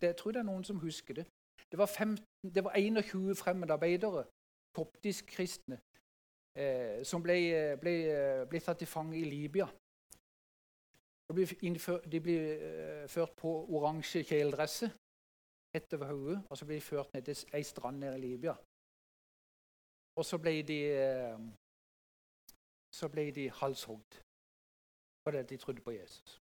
Jeg 0.03 0.17
tror 0.17 0.31
det 0.33 0.41
er 0.41 0.43
noen 0.43 0.65
som 0.65 0.77
husker 0.77 1.15
det. 1.15 1.27
Det 1.71 1.79
var, 1.79 1.87
15, 1.87 2.25
det 2.55 2.65
var 2.65 2.73
21 2.77 3.37
fremmedarbeidere, 3.37 4.25
koptisk 4.73 5.27
kristne, 5.27 5.81
eh, 6.59 7.05
som 7.05 7.23
ble, 7.23 7.77
ble, 7.81 7.95
ble, 8.51 8.61
tatt 8.61 8.79
til 8.79 8.87
fange 8.87 9.19
i 9.19 9.25
Libya. 9.25 9.67
De 11.29 11.35
ble, 11.35 11.47
innført, 11.63 12.13
de 12.13 12.21
ble 12.21 12.37
eh, 12.55 13.09
ført 13.09 13.33
på 13.37 13.55
oransje 13.75 14.23
kjeledresser 14.23 14.91
hett 15.75 15.95
over 15.95 16.13
hodet, 16.13 16.39
og 16.51 16.59
så 16.59 16.67
ble 16.67 16.79
de 16.79 16.81
ført 16.81 17.15
ned 17.15 17.23
til 17.23 17.55
ei 17.55 17.63
strand 17.63 17.99
nede 17.99 18.19
i 18.19 18.23
Libya. 18.27 18.55
Og 20.15 20.25
så 20.25 20.39
ble 20.39 20.63
de, 20.63 20.81
eh, 20.95 21.39
så 22.95 23.09
ble 23.09 23.31
de 23.35 23.51
halshogd 23.51 24.21
fordi 25.25 25.43
de 25.43 25.57
trodde 25.57 25.81
på 25.81 25.91
Jesus. 25.91 26.41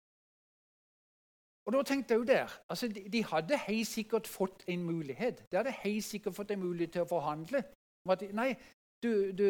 Og 1.69 1.73
da 1.75 1.83
tenkte 1.83 2.15
jeg 2.15 2.19
jo 2.19 2.25
der, 2.25 2.49
altså 2.69 2.89
de, 2.89 3.01
de 3.13 3.25
hadde 3.25 3.59
helt 3.67 3.87
sikkert 3.87 4.27
fått 4.27 4.65
en 4.73 4.85
mulighet. 4.85 5.45
De 5.53 5.57
hadde 5.57 5.75
helt 5.83 6.05
sikkert 6.05 6.35
fått 6.35 6.51
en 6.51 6.63
mulighet 6.63 6.93
til 6.93 7.05
å 7.05 7.11
forhandle. 7.11 7.61
De, 8.21 8.29
nei, 8.33 8.55
du, 9.03 9.11
du, 9.37 9.45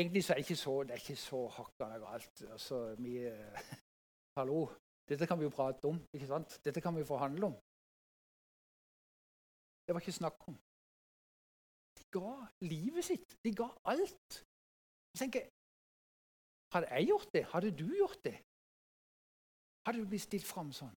egentlig 0.00 0.24
så 0.24 0.32
er 0.32 0.40
det 0.40 0.46
ikke 0.48 0.56
så, 0.58 0.74
det 0.82 0.96
er 0.96 1.04
ikke 1.04 1.16
så 1.16 1.44
hakkende 1.54 2.00
galt. 2.02 2.42
Altså, 2.56 2.80
vi, 2.98 3.12
hallo, 4.38 4.64
dette 5.08 5.28
kan 5.30 5.38
vi 5.38 5.46
jo 5.46 5.54
prate 5.54 5.86
om. 5.92 6.00
ikke 6.12 6.32
sant? 6.32 6.58
Dette 6.64 6.82
kan 6.82 6.98
vi 6.98 7.06
forhandle 7.06 7.52
om. 7.52 7.54
Det 9.86 9.94
var 9.94 10.02
ikke 10.02 10.18
snakk 10.18 10.48
om. 10.50 10.58
De 11.98 12.04
ga 12.18 12.34
livet 12.74 13.04
sitt. 13.04 13.38
De 13.44 13.54
ga 13.54 13.70
alt. 13.92 14.42
Jeg 15.12 15.22
tenker, 15.22 15.46
hadde 16.72 16.88
jeg 16.94 17.10
gjort 17.10 17.32
det? 17.34 17.44
Hadde 17.52 17.70
du 17.76 17.86
gjort 17.96 18.24
det? 18.24 18.36
Hadde 19.86 20.02
du 20.02 20.08
blitt 20.08 20.26
stilt 20.28 20.46
fram 20.46 20.72
sånn 20.72 20.96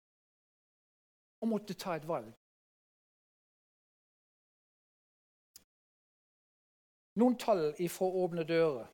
og 1.41 1.49
måtte 1.49 1.73
ta 1.73 1.95
et 1.97 2.05
valg? 2.05 2.29
Noen 7.21 7.37
tall 7.41 7.71
ifra 7.81 8.07
Åpne 8.23 8.45
dører. 8.49 8.91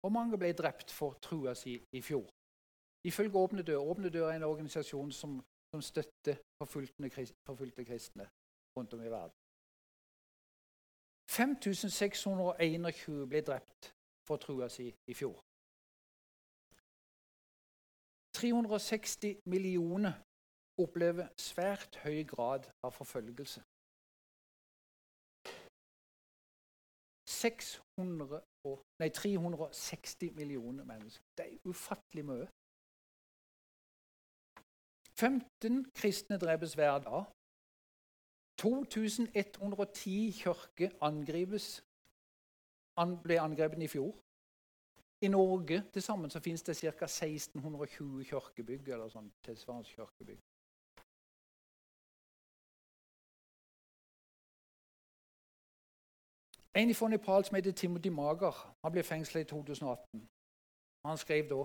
Hvor 0.00 0.12
mange 0.14 0.38
ble 0.40 0.50
drept 0.56 0.90
for 0.94 1.16
trua 1.22 1.54
si 1.54 1.76
i 1.92 2.02
fjor? 2.02 2.26
Ifølge 3.06 3.38
Åpne 3.38 3.62
dører 3.62 3.90
Åpne 3.92 4.10
dører 4.12 4.34
er 4.34 4.40
en 4.40 4.48
organisasjon 4.50 5.12
som, 5.12 5.38
som 5.72 5.82
støtter 5.82 6.40
forfulgte 6.60 7.84
kristne 7.86 8.28
rundt 8.76 8.94
om 8.94 9.02
i 9.04 9.10
verden. 9.10 9.39
5621 11.30 13.28
ble 13.30 13.40
drept 13.46 13.94
for 14.26 14.36
trua 14.36 14.68
si 14.68 14.88
i 15.06 15.14
fjor. 15.14 15.36
360 18.34 19.42
millioner 19.52 20.12
opplever 20.82 21.28
svært 21.38 22.00
høy 22.04 22.22
grad 22.32 22.66
av 22.82 22.94
forfølgelse. 22.96 23.62
600 27.40 28.40
og, 28.68 28.80
nei, 29.00 29.08
360 29.08 30.32
millioner 30.36 30.84
mennesker. 30.84 31.24
Det 31.38 31.46
er 31.46 31.68
ufattelig 31.70 32.24
mye. 32.26 32.48
15 35.20 35.84
kristne 35.94 36.38
drepes 36.42 36.74
hver 36.74 36.98
dag. 37.06 37.24
2110 38.60 40.32
kirker 40.42 40.90
angripes, 41.00 41.66
an, 43.00 43.16
ble 43.24 43.40
angrepet 43.40 43.82
i 43.82 43.88
fjor. 43.88 44.12
I 45.24 45.28
Norge 45.28 45.84
til 45.92 46.02
sammen 46.02 46.30
så 46.30 46.40
finnes 46.40 46.62
det 46.62 46.76
ca. 46.76 47.04
1620 47.04 48.24
kirkebygg. 48.30 48.88
eller 48.88 49.08
sånn 49.08 49.30
tilsvarende 49.44 49.88
kirkebygg. 49.88 50.40
En 56.80 56.94
fra 56.94 57.08
Nepal 57.08 57.44
som 57.44 57.56
heter 57.56 57.72
Timothy 57.72 58.12
Mager, 58.20 58.56
han 58.84 58.92
ble 58.92 59.02
fengsla 59.02 59.40
i 59.40 59.44
2018. 59.44 60.28
Han 61.08 61.18
skrev 61.18 61.48
da 61.54 61.62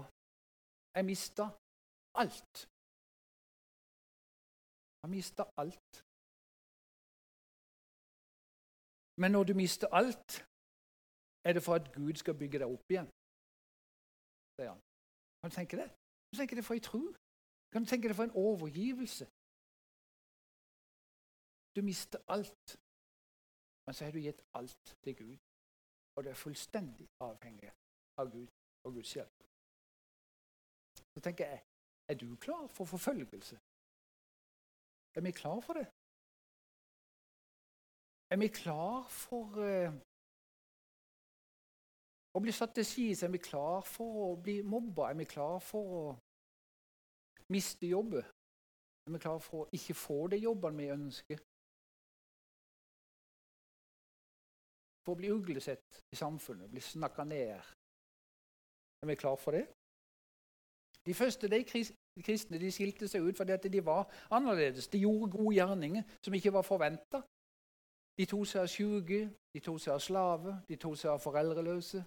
Jeg 0.96 1.06
mista 1.06 1.44
alt. 2.22 2.68
Jeg 5.04 5.10
mista 5.12 5.44
alt. 5.58 6.05
Men 9.22 9.30
når 9.36 9.44
du 9.50 9.54
mister 9.64 9.88
alt, 10.00 10.30
er 11.48 11.52
det 11.54 11.64
for 11.68 11.74
at 11.80 11.86
Gud 11.98 12.16
skal 12.22 12.36
bygge 12.42 12.60
deg 12.62 12.68
opp 12.76 12.88
igjen. 12.94 13.10
sier 14.56 14.70
han. 14.74 14.82
Kan 15.40 15.50
du 15.50 15.56
tenke 15.56 15.76
det? 15.82 15.90
Kan 15.90 16.32
du 16.34 16.38
tenke 16.42 16.56
det 16.60 16.66
for 16.68 16.76
en 16.78 16.88
tro? 16.90 17.02
Kan 17.72 17.84
du 17.84 17.88
tenke 17.90 18.08
det 18.10 18.16
for 18.20 18.26
en 18.28 18.38
overgivelse? 18.48 19.26
Du 21.76 21.82
mister 21.90 22.20
alt, 22.36 22.68
men 23.86 23.94
så 23.94 24.06
har 24.06 24.12
du 24.12 24.20
gitt 24.28 24.42
alt 24.60 24.86
til 25.04 25.14
Gud. 25.22 25.38
Og 26.16 26.24
du 26.24 26.30
er 26.30 26.44
fullstendig 26.46 27.08
avhengig 27.30 27.72
av 28.22 28.26
Gud 28.36 28.48
og 28.86 28.94
Guds 28.98 29.14
hjelp. 29.18 29.40
Så 31.14 31.20
tenker 31.26 31.44
jeg, 31.52 31.60
er 32.10 32.16
du 32.24 32.36
klar 32.46 32.68
for 32.68 32.86
forfølgelse? 32.86 33.56
Er 35.16 35.22
vi 35.22 35.32
klar 35.32 35.60
for 35.68 35.74
det? 35.80 35.88
Er 38.30 38.38
vi 38.38 38.48
klar 38.48 39.06
for 39.10 39.54
uh, 39.62 39.92
å 42.34 42.42
bli 42.42 42.54
satt 42.56 42.74
til 42.74 42.86
side? 42.86 43.28
Er 43.28 43.34
vi 43.36 43.42
klar 43.42 43.86
for 43.86 44.22
å 44.24 44.30
bli 44.42 44.62
mobba? 44.66 45.12
Er 45.12 45.20
vi 45.20 45.28
klar 45.30 45.60
for 45.62 45.92
å 46.00 46.06
miste 47.54 47.86
jobben? 47.86 48.26
Er 49.06 49.14
vi 49.14 49.22
klar 49.22 49.38
for 49.46 49.66
å 49.66 49.70
ikke 49.78 49.94
få 49.94 50.18
de 50.34 50.42
jobbene 50.42 50.82
vi 50.82 50.90
ønsker? 50.96 51.44
For 55.06 55.14
å 55.14 55.20
bli 55.22 55.30
uglesett 55.30 56.02
i 56.10 56.18
samfunnet, 56.18 56.72
bli 56.74 56.82
snakka 56.82 57.28
ned? 57.30 57.74
Er 59.06 59.12
vi 59.12 59.20
klar 59.22 59.38
for 59.38 59.54
det? 59.54 59.68
De 61.06 61.14
første 61.14 61.46
de 61.46 61.62
kristne 61.70 62.58
de 62.58 62.74
skilte 62.74 63.06
seg 63.06 63.22
ut 63.22 63.38
fordi 63.38 63.70
de 63.70 63.86
var 63.86 64.10
annerledes. 64.34 64.90
De 64.90 65.06
gjorde 65.06 65.30
gode 65.38 65.54
gjerninger 65.60 66.18
som 66.26 66.34
ikke 66.34 66.58
var 66.58 66.66
forventa. 66.66 67.22
De 68.18 68.26
to 68.26 68.44
seg 68.48 68.62
av 68.62 68.68
syke, 68.72 69.22
de 69.54 69.60
to 69.60 69.78
seg 69.78 69.94
av 69.94 70.04
slaver, 70.04 70.60
de 70.68 70.78
to 70.80 70.94
seg 70.96 71.12
av 71.12 71.24
foreldreløse. 71.24 72.04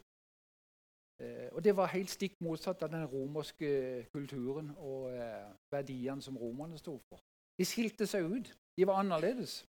Eh, 1.20 1.48
og 1.52 1.64
Det 1.64 1.76
var 1.76 1.92
helt 1.92 2.10
stikk 2.10 2.40
motsatt 2.40 2.82
av 2.82 2.90
den 2.90 3.06
romerske 3.06 4.06
kulturen 4.12 4.70
og 4.76 5.10
eh, 5.12 5.50
verdiene 5.72 6.22
som 6.22 6.38
romerne 6.38 6.78
sto 6.78 6.98
for. 7.08 7.20
De 7.58 7.66
skilte 7.66 8.06
seg 8.06 8.24
ut. 8.24 8.52
De 8.78 8.86
var 8.86 9.00
annerledes. 9.02 9.64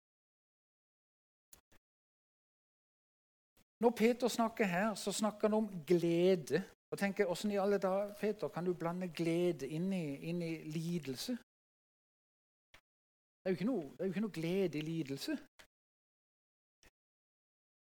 Når 3.81 3.91
Peter 3.91 4.29
snakker 4.29 4.65
her, 4.65 4.95
så 4.95 5.13
snakker 5.13 5.49
han 5.49 5.55
om 5.55 5.85
glede. 5.87 6.63
Og 6.91 6.99
tenker, 6.99 7.27
Åssen 7.27 7.51
i 7.51 7.57
alle 7.57 7.79
dager, 7.79 8.15
Peter, 8.21 8.49
kan 8.49 8.65
du 8.65 8.73
blande 8.73 9.09
glede 9.09 9.69
inn 9.69 9.93
i, 9.93 10.17
inn 10.31 10.43
i 10.43 10.55
lidelse? 10.65 11.37
Det 13.45 13.53
er, 13.53 13.65
noe, 13.67 13.83
det 13.83 14.01
er, 14.01 14.07
jo 14.07 14.13
ikke 14.13 14.23
noe, 14.25 14.33
glede 14.33 14.79
i 14.79 14.81
lidelse. 14.81 15.37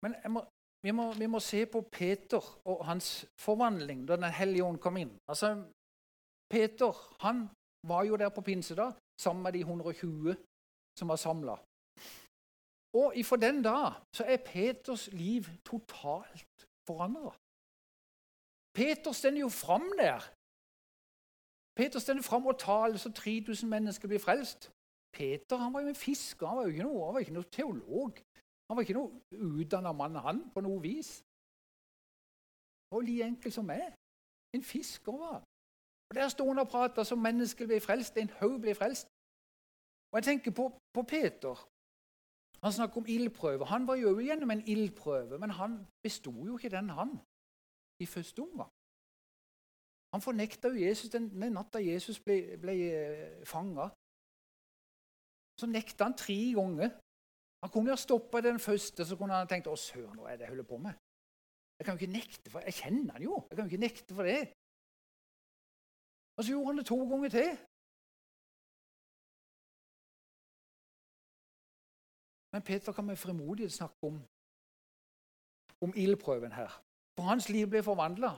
Men 0.04 0.14
må, 0.34 0.44
vi, 0.84 0.90
må, 0.90 1.12
vi, 1.12 1.26
må, 1.26 1.40
se 1.42 1.64
på 1.66 1.80
Peter 1.92 2.42
og 2.70 2.84
hans 2.86 3.26
forvandling 3.40 4.06
da 4.08 4.16
Den 4.16 4.32
hellige 4.32 4.64
ånd 4.64 4.78
kom 4.78 4.96
inn. 4.96 5.14
Altså, 5.28 5.54
Peter 6.50 6.92
han 7.24 7.48
var 7.88 8.04
jo 8.04 8.16
der 8.16 8.28
på 8.28 8.40
pinsedag 8.40 8.92
sammen 9.20 9.42
med 9.42 9.52
de 9.52 9.60
120 9.60 10.36
som 10.98 11.08
var 11.08 11.16
samla. 11.16 11.56
Og 13.00 13.16
ifra 13.16 13.36
den 13.36 13.62
dag 13.62 13.92
så 14.16 14.24
er 14.24 14.44
Peters 14.44 15.08
liv 15.12 15.44
totalt 15.64 16.66
forandra. 16.88 17.34
Peter 18.78 19.12
stender 19.12 19.40
jo 19.40 19.48
fram 19.48 19.86
der. 19.98 20.20
Peter 21.78 21.98
stender 21.98 22.22
fram 22.22 22.46
og 22.46 22.58
taler 22.58 22.98
så 22.98 23.12
3000 23.12 23.68
mennesker 23.70 24.08
blir 24.08 24.18
frelst. 24.18 24.70
Peter 25.12 25.56
han 25.56 25.72
var 25.72 25.80
jo 25.80 25.88
en 25.88 26.04
fisker, 26.06 26.46
han 26.46 26.56
var 26.56 26.64
jo 26.64 26.68
ikke 26.68 26.88
noe, 26.88 27.04
han 27.04 27.14
var 27.14 27.20
ikke 27.20 27.38
noe 27.38 27.50
teolog. 27.58 28.18
Han 28.68 28.76
var 28.76 28.84
ikke 28.84 28.98
noe 28.98 29.10
utdanna 29.60 29.92
mann, 29.96 30.16
han, 30.26 30.42
på 30.54 30.60
noe 30.60 30.80
vis. 30.82 31.10
Og 32.92 33.04
like 33.04 33.24
enkel 33.24 33.52
som 33.52 33.66
meg. 33.68 33.94
En 34.56 34.64
fisker 34.64 35.12
var. 35.12 35.40
Og 36.08 36.14
Der 36.14 36.28
står 36.28 36.48
han 36.48 36.62
og 36.64 36.68
prater 36.68 37.02
som 37.02 37.18
mennesker 37.18 37.66
blir 37.66 37.80
frelst. 37.80 38.16
En 38.16 38.30
haug 38.40 38.60
blir 38.60 38.74
frelst. 38.74 39.08
Og 40.10 40.16
jeg 40.18 40.24
tenker 40.24 40.52
på, 40.56 40.72
på 40.94 41.02
Peter. 41.02 41.56
Han 42.62 42.72
snakker 42.72 42.96
om 43.00 43.08
ildprøve. 43.08 43.64
Han 43.64 43.86
var 43.86 43.94
jo 43.94 44.18
gjennom 44.18 44.50
en 44.50 44.64
ildprøve, 44.72 45.38
men 45.38 45.50
han 45.50 45.86
besto 46.02 46.32
jo 46.46 46.56
ikke 46.56 46.72
den, 46.76 46.88
han, 46.88 47.10
i 48.02 48.06
første 48.06 48.40
omgang. 48.42 48.72
Han 50.12 50.24
fornekta 50.24 50.68
jo 50.68 50.80
Jesus 50.86 51.10
den, 51.10 51.28
den 51.42 51.52
natta 51.52 51.78
Jesus 51.78 52.18
ble, 52.20 52.56
ble 52.62 52.74
eh, 52.88 53.46
fanga. 53.46 53.90
Så 55.60 55.66
nekta 55.68 56.08
han 56.08 56.16
tre 56.16 56.38
ganger. 56.56 56.90
Han 57.62 57.70
kunne 57.70 57.90
ha 57.90 57.96
stoppa 57.96 58.40
den 58.40 58.58
første, 58.68 59.04
så 59.04 59.16
kunne 59.16 59.34
han 59.34 59.48
tenkt 59.48 59.66
'Å, 59.66 59.76
søren, 59.76 60.18
hva 60.18 60.30
er 60.30 60.36
det 60.36 60.44
jeg 60.46 60.54
holder 60.54 60.70
på 60.72 60.78
med?' 60.86 60.98
Jeg 61.78 61.84
kan 61.84 61.94
jo 61.94 61.98
ikke 62.00 62.18
nekte 62.18 62.50
for 62.50 62.60
Jeg 62.60 62.74
kjenner 62.74 63.12
han 63.12 63.22
jo. 63.22 63.34
Jeg 63.48 63.56
kan 63.56 63.64
jo 63.64 63.70
ikke 63.70 63.86
nekte 63.86 64.14
for 64.14 64.24
det. 64.30 64.40
Og 66.36 66.44
så 66.44 66.50
gjorde 66.50 66.66
han 66.66 66.78
det 66.78 66.86
to 66.86 66.98
ganger 67.10 67.30
til. 67.38 67.50
Men 72.52 72.62
Peter 72.68 72.92
kan 72.92 73.04
med 73.04 73.16
fremodighet 73.16 73.72
snakke 73.72 73.96
om, 74.10 74.16
om 75.84 75.92
ildprøven 76.02 76.52
her. 76.52 76.70
For 77.16 77.22
hans 77.22 77.48
liv 77.48 77.66
ble 77.70 77.82
forvandla. 77.82 78.30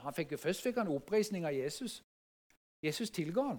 Først 0.47 0.63
fikk 0.63 0.77
han 0.81 0.89
oppreisning 0.97 1.45
av 1.45 1.55
Jesus. 1.55 1.93
Jesus 2.83 3.11
tilga 3.11 3.43
han. 3.51 3.59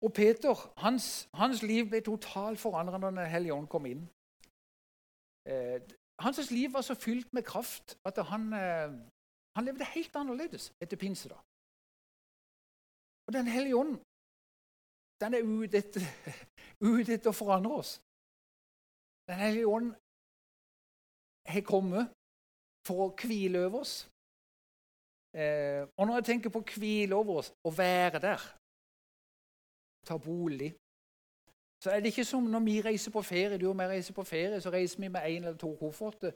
Og 0.00 0.12
Peter, 0.12 0.54
hans, 0.80 1.28
hans 1.34 1.62
liv 1.62 1.88
ble 1.88 2.00
totalt 2.00 2.58
forandret 2.58 3.00
når 3.00 3.10
Den 3.10 3.32
hellige 3.34 3.54
ånd 3.54 3.68
kom 3.68 3.86
inn. 3.86 4.04
Eh, 5.48 5.80
hans 6.20 6.50
liv 6.50 6.72
var 6.72 6.84
så 6.84 6.94
fylt 6.94 7.32
med 7.32 7.44
kraft 7.44 7.98
at 8.04 8.16
han, 8.32 8.52
eh, 8.52 8.92
han 9.56 9.64
levde 9.64 9.84
helt 9.94 10.16
annerledes 10.16 10.72
etter 10.80 10.96
pinsedag. 10.96 11.40
Og 13.26 13.32
Den 13.32 13.46
hellige 13.46 13.76
ånd 13.76 13.98
den 15.20 15.34
er 15.34 15.44
ute 15.44 15.78
etter, 15.78 16.00
ute 16.92 17.14
etter 17.14 17.30
å 17.30 17.36
forandre 17.36 17.76
oss. 17.82 17.98
Den 19.28 19.36
hellige 19.36 19.68
ånd 19.68 19.90
har 21.46 21.66
kommet 21.66 22.08
for 22.88 23.04
å 23.04 23.10
hvile 23.20 23.66
over 23.66 23.84
oss. 23.84 23.94
Eh, 25.36 25.84
og 25.96 26.06
når 26.06 26.14
jeg 26.20 26.28
tenker 26.30 26.50
på 26.50 26.62
å 26.62 26.70
hvile 26.72 27.18
over 27.20 27.42
oss, 27.42 27.52
å 27.68 27.70
være 27.74 28.22
der, 28.22 28.46
ta 30.06 30.16
bolig 30.16 30.74
Så 31.82 31.90
er 31.90 32.00
det 32.00 32.12
ikke 32.12 32.24
som 32.24 32.42
når 32.42 32.60
vi 32.60 32.80
reiser 32.84 33.10
på 33.10 33.22
ferie. 33.22 33.58
Du 33.58 33.70
og 33.70 33.78
jeg 33.80 33.88
reiser 33.88 34.14
på 34.14 34.24
ferie, 34.24 34.60
så 34.60 34.70
reiser 34.70 35.00
vi 35.00 35.08
med 35.08 35.20
én 35.20 35.46
eller 35.46 35.56
to 35.56 35.76
kofferter. 35.80 36.32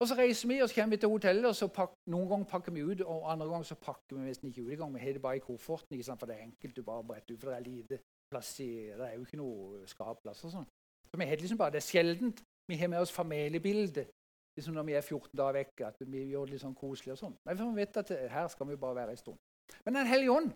Og 0.00 0.08
så 0.08 0.14
reiser 0.16 0.48
vi, 0.48 0.62
og 0.62 0.68
så 0.68 0.74
kommer 0.74 0.96
vi 0.96 1.00
til 1.00 1.08
hotellet, 1.08 1.44
og 1.44 1.56
så 1.56 1.66
pakker, 1.68 1.96
noen 2.06 2.28
ganger 2.28 2.46
pakker 2.48 2.72
vi 2.72 2.82
ut, 2.82 3.00
og 3.00 3.32
andre 3.32 3.46
ganger 3.46 3.68
så 3.68 3.74
pakker 3.74 4.16
vi 4.16 4.22
nesten 4.24 4.48
ikke 4.48 4.62
ut 4.62 4.72
engang. 4.72 4.94
Vi 4.94 5.00
har 5.00 5.12
det 5.12 5.22
bare 5.22 5.36
i 5.36 5.44
kofferten, 5.44 5.92
ikke 5.94 6.04
sant? 6.04 6.20
for 6.20 6.26
det 6.26 6.36
er 6.36 6.46
enkelt. 6.46 6.76
Du 6.76 6.82
bare 6.82 7.04
bretter 7.04 7.34
ut, 7.34 7.40
for 7.40 7.50
det 7.50 7.58
er 7.58 7.66
lite 7.68 7.98
plass 8.30 8.60
i 8.60 8.70
Det 8.86 9.06
er 9.08 9.14
jo 9.14 9.26
ikke 9.26 9.36
noe 9.42 9.82
skapplass 9.86 10.44
og 10.44 10.54
sånn. 10.54 10.68
Så 11.10 11.20
vi 11.20 11.28
har 11.28 11.36
liksom 11.36 11.58
bare, 11.58 11.70
Det 11.70 11.82
er 11.82 11.90
sjeldent 11.92 12.42
vi 12.70 12.76
har 12.76 12.88
med 12.88 13.00
oss 13.00 13.12
familiebildet 13.12 14.08
liksom 14.56 14.74
når 14.74 14.82
vi 14.82 14.92
er 14.92 15.00
14 15.00 15.36
dager 15.36 15.58
vekk, 15.58 15.80
at 15.86 16.00
vi 16.06 16.24
gjør 16.30 16.44
det 16.44 16.54
litt 16.54 16.62
sånn 16.64 16.76
koselig 16.76 17.14
og 17.14 17.20
sånn. 17.20 17.36
Men 17.46 17.60
vi 17.60 17.80
vet 17.80 18.00
at 18.02 18.10
her 18.32 18.48
skal 18.52 18.68
vi 18.68 18.78
bare 18.80 18.98
være 18.98 19.14
en 19.16 19.20
stund. 19.20 19.38
Men 19.84 19.94
Den 19.94 20.06
hellige 20.06 20.32
ånd, 20.32 20.50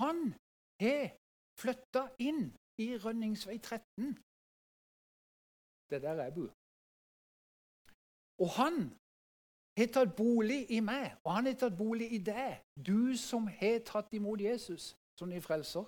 han 0.00 0.34
har 0.82 1.14
flytta 1.60 2.02
inn 2.28 2.42
i 2.84 2.86
Rønningsvei 3.04 3.58
13. 3.58 4.14
Det 5.88 5.96
er 5.96 6.04
der 6.06 6.22
jeg 6.22 6.34
bor. 6.38 6.50
Og 8.42 8.48
han 8.60 8.74
har 9.78 9.88
tatt 9.92 10.12
bolig 10.16 10.60
i 10.76 10.80
meg, 10.80 11.06
og 11.24 11.30
han 11.36 11.46
har 11.46 11.56
tatt 11.60 11.76
bolig 11.76 12.08
i 12.12 12.20
deg, 12.32 12.60
du 12.88 13.16
som 13.16 13.46
har 13.58 13.78
tatt 13.92 14.12
imot 14.18 14.40
Jesus 14.40 14.94
som 15.18 15.30
din 15.30 15.46
frelser. 15.48 15.84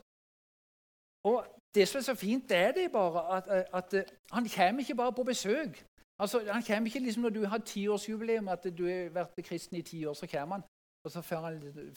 Og 1.30 1.38
Det 1.74 1.88
som 1.88 1.98
er 1.98 2.02
så 2.02 2.14
fint, 2.14 2.48
det 2.48 2.56
er 2.56 2.72
det 2.72 2.92
bare 2.92 3.20
at, 3.36 3.48
at, 3.48 3.94
at 3.94 4.14
han 4.32 4.48
kommer 4.56 4.80
ikke 4.80 4.94
bare 4.94 5.12
på 5.12 5.22
besøk. 5.22 5.84
Altså, 6.18 6.52
Han 6.52 6.62
kommer 6.62 6.86
ikke 6.86 6.98
liksom 6.98 7.22
når 7.22 7.30
du 7.30 7.44
har 7.44 7.58
tiårsjubileum, 7.58 8.48
at 8.48 8.64
du 8.78 8.84
har 8.86 9.10
vært 9.18 9.44
kristen 9.44 9.76
i 9.76 9.82
ti 9.82 10.04
år. 10.04 10.14
Så 10.14 10.26
kommer 10.26 10.54
han, 10.54 10.64
og 11.04 11.10
så 11.10 11.20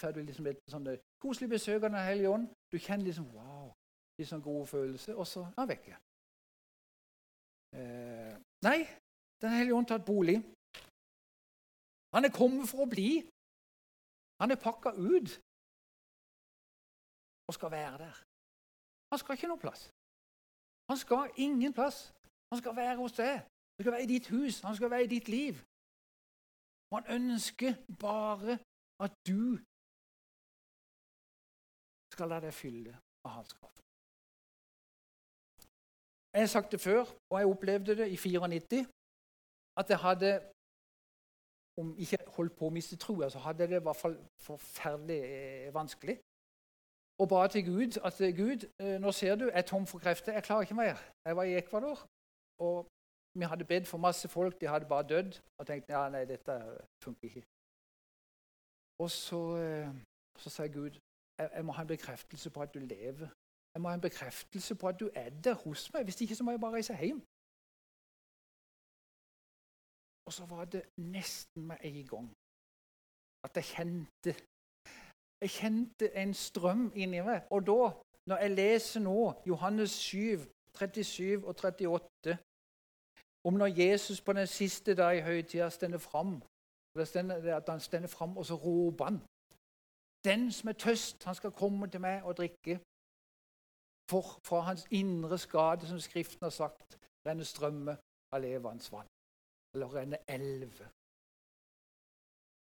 får 0.01 0.11
du 0.15 0.21
liksom 0.21 0.47
et 0.47 0.59
sånn 0.67 0.87
koselig 1.23 1.49
besøk 1.49 1.83
av 1.83 1.89
Den 1.89 2.07
hellige 2.09 2.29
ånd. 2.29 2.45
Du 2.71 2.77
kjenner 2.77 3.05
liksom 3.05 3.27
wow, 3.35 3.50
litt 4.21 4.29
sånn 4.29 4.43
gode 4.45 4.67
følelser, 4.69 5.17
og 5.17 5.27
så 5.27 5.43
er 5.47 5.59
han 5.59 5.69
vekke. 5.73 5.99
Eh, 7.81 8.33
nei, 8.67 8.79
Den 9.41 9.55
hellige 9.57 9.73
ånd 9.73 9.87
tatt 9.89 10.03
bolig. 10.05 10.35
Han 12.13 12.25
er 12.27 12.33
kommet 12.35 12.69
for 12.69 12.83
å 12.83 12.91
bli. 12.91 13.23
Han 14.41 14.53
er 14.53 14.59
pakka 14.61 14.91
ut 14.93 15.31
og 17.49 17.55
skal 17.57 17.71
være 17.73 17.97
der. 18.03 18.19
Han 19.09 19.19
skal 19.19 19.35
ikke 19.35 19.49
noe 19.49 19.63
plass. 19.65 19.87
Han 20.89 20.97
skal 21.03 21.33
ingen 21.47 21.73
plass. 21.73 22.11
Han 22.51 22.61
skal 22.61 22.75
være 22.75 22.95
hos 23.01 23.17
deg. 23.17 23.41
Han 23.75 23.83
skal 23.83 23.93
være 23.95 24.05
i 24.05 24.11
ditt 24.13 24.27
hus. 24.35 24.61
Han 24.67 24.75
skal 24.77 24.91
være 24.93 25.07
i 25.07 25.13
ditt 25.15 25.27
liv. 25.37 25.53
Og 26.91 26.93
han 26.99 27.11
ønsker 27.17 27.73
bare 28.05 28.59
at 29.05 29.13
du 29.27 29.57
skal 32.13 32.29
la 32.29 32.41
deg 32.43 32.53
fylle 32.53 32.93
av 33.25 33.31
hans 33.37 33.53
kraft. 33.57 33.79
Jeg 36.33 36.41
har 36.41 36.47
sagt 36.47 36.71
det 36.71 36.81
før, 36.81 37.01
og 37.31 37.39
jeg 37.39 37.47
opplevde 37.47 37.95
det 38.01 38.07
i 38.07 38.17
94, 38.17 38.87
at 39.79 39.89
jeg 39.89 39.99
hadde 40.07 40.29
om 41.81 41.95
ikke 41.97 42.17
holdt 42.35 42.55
på 42.59 42.67
å 42.67 42.73
miste 42.73 42.97
troa, 42.99 43.29
så 43.29 43.39
hadde 43.45 43.63
jeg 43.63 43.71
det 43.71 43.79
i 43.81 43.85
hvert 43.87 44.01
fall 44.03 44.17
forferdelig 44.47 45.19
eh, 45.23 45.73
vanskelig. 45.73 46.17
Og 47.21 47.29
ba 47.29 47.41
til 47.47 47.65
Gud 47.65 47.99
at 48.07 48.17
Gud, 48.37 48.65
eh, 48.83 48.97
nå 49.03 49.11
ser 49.11 49.35
du, 49.35 49.45
jeg 49.45 49.59
er 49.61 49.67
tom 49.67 49.85
for 49.87 49.99
krefter. 50.03 50.33
Jeg 50.33 50.43
klarer 50.43 50.67
ikke 50.67 50.79
mer. 50.79 50.97
Jeg 51.25 51.35
var 51.37 51.43
i 51.43 51.57
Ecuador, 51.57 51.97
og 52.65 52.87
vi 53.39 53.43
hadde 53.51 53.69
bedt 53.71 53.87
for 53.87 53.97
masse 53.97 54.27
folk. 54.27 54.61
De 54.61 54.67
hadde 54.67 54.85
bare 54.93 55.07
dødd. 55.07 55.39
Og 55.59 55.67
tenkte 55.67 55.93
ja, 55.93 56.09
nei, 56.09 56.25
dette 56.25 56.57
funker 57.03 57.27
ikke. 57.27 57.43
Og 59.03 59.09
så, 59.11 59.41
eh, 59.63 59.91
så 60.37 60.49
sa 60.49 60.67
Gud 60.67 60.97
jeg, 61.39 61.49
jeg 61.55 61.65
må 61.65 61.71
ha 61.71 61.81
en 61.81 61.87
bekreftelse 61.87 62.49
på 62.49 62.61
at 62.61 62.73
du 62.73 62.79
lever. 62.79 63.29
Jeg 63.73 63.81
må 63.81 63.89
ha 63.89 63.95
en 63.95 64.07
bekreftelse 64.09 64.75
på 64.75 64.87
at 64.87 64.99
du 64.99 65.07
er 65.15 65.29
der 65.29 65.55
hos 65.63 65.93
meg. 65.93 66.03
Hvis 66.03 66.21
ikke 66.21 66.35
så 66.35 66.43
må 66.43 66.51
jeg 66.51 66.59
bare 66.59 66.77
reise 66.77 66.97
hjem. 66.97 67.21
Og 70.27 70.31
så 70.37 70.45
var 70.45 70.65
det 70.65 70.83
nesten 70.97 71.61
med 71.69 71.77
en 71.81 72.07
gang 72.13 72.27
at 73.45 73.55
jeg 73.55 73.63
kjente 73.63 74.31
Jeg 75.41 75.49
kjente 75.49 76.05
en 76.21 76.33
strøm 76.33 76.91
inni 76.95 77.21
meg. 77.21 77.47
Og 77.49 77.67
da, 77.67 77.81
når 78.29 78.37
jeg 78.43 78.51
leser 78.51 79.01
nå 79.01 79.33
Johannes 79.47 79.91
7, 79.91 80.45
37 80.77 81.47
og 81.47 81.55
38 81.55 82.37
om 83.43 83.53
når 83.53 83.65
Jesus 83.65 84.21
på 84.21 84.33
den 84.33 84.47
siste 84.47 84.95
dag 84.95 85.17
i 85.17 85.21
høytida 85.21 85.69
stender 85.69 85.97
fram, 85.97 86.41
at 86.95 87.69
han 87.69 87.79
stender 87.79 88.07
fram, 88.07 88.37
og 88.37 88.45
så 88.45 88.55
roper 88.55 89.05
han 89.05 89.19
Den 90.23 90.51
som 90.51 90.69
er 90.69 90.73
tøst, 90.73 91.23
han 91.23 91.35
skal 91.35 91.51
komme 91.51 91.87
til 91.87 92.01
meg 92.01 92.23
og 92.23 92.37
drikke. 92.37 92.79
For 94.11 94.21
fra 94.47 94.59
hans 94.67 94.83
indre 94.91 95.37
skade, 95.39 95.87
som 95.87 95.99
Skriften 95.99 96.43
har 96.43 96.55
sagt, 96.61 96.99
renner 97.27 97.47
strømmer 97.47 97.95
av 98.33 98.41
levende 98.43 98.91
vann 98.91 99.09
eller 99.73 99.93
renner 99.95 100.19
elver. 100.27 100.89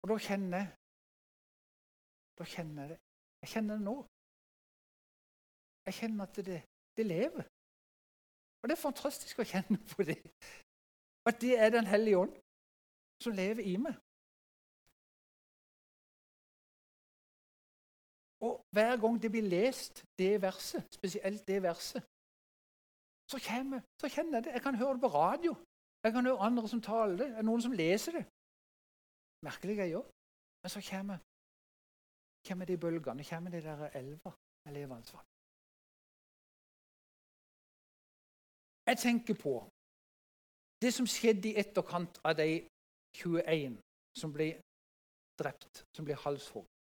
Og 0.03 0.09
da 0.11 0.17
kjenner 0.27 0.57
jeg 0.57 0.71
Da 2.37 2.45
kjenner 2.49 2.81
jeg 2.81 2.89
det. 2.89 2.99
Jeg 3.41 3.49
kjenner 3.49 3.75
det 3.77 3.85
nå. 3.85 3.97
Jeg 5.85 5.93
kjenner 5.99 6.23
at 6.25 6.39
det, 6.47 6.61
det 6.97 7.05
lever. 7.05 7.45
Og 8.61 8.69
det 8.69 8.73
er 8.73 8.81
fantastisk 8.81 9.43
å 9.43 9.45
kjenne 9.45 9.77
på 9.91 10.05
det. 10.07 10.17
At 11.29 11.37
det 11.41 11.53
er 11.59 11.69
Den 11.69 11.85
hellige 11.85 12.17
ånd 12.23 12.33
som 13.23 13.37
lever 13.37 13.61
i 13.69 13.75
meg. 13.77 13.93
Og 18.45 18.53
hver 18.75 18.93
gang 19.01 19.15
det 19.23 19.31
blir 19.33 19.45
lest, 19.57 20.03
det 20.19 20.41
verset, 20.41 20.83
spesielt 20.97 21.47
det 21.47 21.59
verset, 21.63 22.03
så, 23.31 23.37
kommer, 23.49 23.79
så 24.01 24.07
kjenner 24.15 24.37
jeg 24.37 24.43
det. 24.45 24.55
Jeg 24.57 24.63
kan 24.65 24.75
høre 24.81 24.93
det 24.95 25.03
på 25.05 25.11
radio. 25.23 25.51
Jeg 26.03 26.11
kan 26.13 26.25
høre 26.27 26.45
andre 26.47 26.67
som 26.67 26.81
taler 26.81 27.15
det. 27.21 27.29
Er 27.37 27.45
noen 27.47 27.61
som 27.65 27.75
leser 27.81 28.17
det? 28.17 28.25
Merkelig 29.47 29.77
jeg 29.77 29.95
òg. 29.99 30.09
Men 30.61 30.69
så 30.75 30.81
kommer, 30.89 31.17
kommer 32.47 32.65
de 32.65 32.77
bølgene, 32.83 33.29
kommer 33.29 33.49
de 33.51 33.61
der 33.67 33.87
elva 33.99 34.31
med 34.65 34.73
levende 34.73 35.13
vann. 35.15 35.29
Jeg 38.89 38.97
tenker 39.05 39.35
på 39.45 39.55
det 40.83 40.91
som 40.93 41.07
skjedde 41.07 41.49
i 41.49 41.57
etterkant 41.63 42.19
av 42.27 42.35
de 42.41 42.49
21 43.15 43.79
som 44.19 44.33
ble 44.35 44.49
drept, 45.39 45.85
som 45.95 46.05
ble 46.05 46.15
halshogd. 46.25 46.72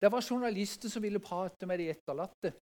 Det 0.00 0.12
var 0.12 0.26
journalister 0.30 0.88
som 0.88 1.02
ville 1.02 1.20
prate 1.20 1.66
med 1.66 1.78
de 1.78 1.90
etterlatte. 1.94 2.52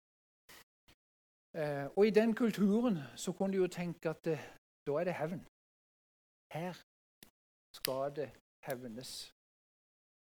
Eh, 1.61 1.87
og 1.97 2.03
i 2.07 2.17
den 2.21 2.35
kulturen 2.35 2.99
så 3.17 3.33
kunne 3.33 3.53
de 3.53 3.63
jo 3.63 3.69
tenke 3.71 4.11
at 4.11 4.27
eh, 4.27 4.47
da 4.87 4.93
er 5.01 5.05
det 5.09 5.15
hevn. 5.21 5.43
Her 6.55 6.75
skal 7.79 8.15
det 8.17 8.31
hevnes. 8.67 9.13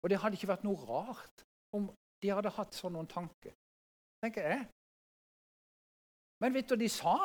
Og 0.01 0.09
det 0.09 0.19
hadde 0.19 0.35
ikke 0.37 0.53
vært 0.53 0.65
noe 0.67 0.85
rart 0.89 1.45
om 1.77 1.89
de 2.21 2.31
hadde 2.35 2.55
hatt 2.57 2.75
sånn 2.77 2.93
noen 2.97 3.09
tanker. 3.09 3.53
tenker 4.23 4.47
jeg. 4.47 4.67
Men 6.41 6.53
vet 6.53 6.69
du 6.69 6.75
hva 6.75 6.81
de 6.83 6.89
sa? 6.91 7.15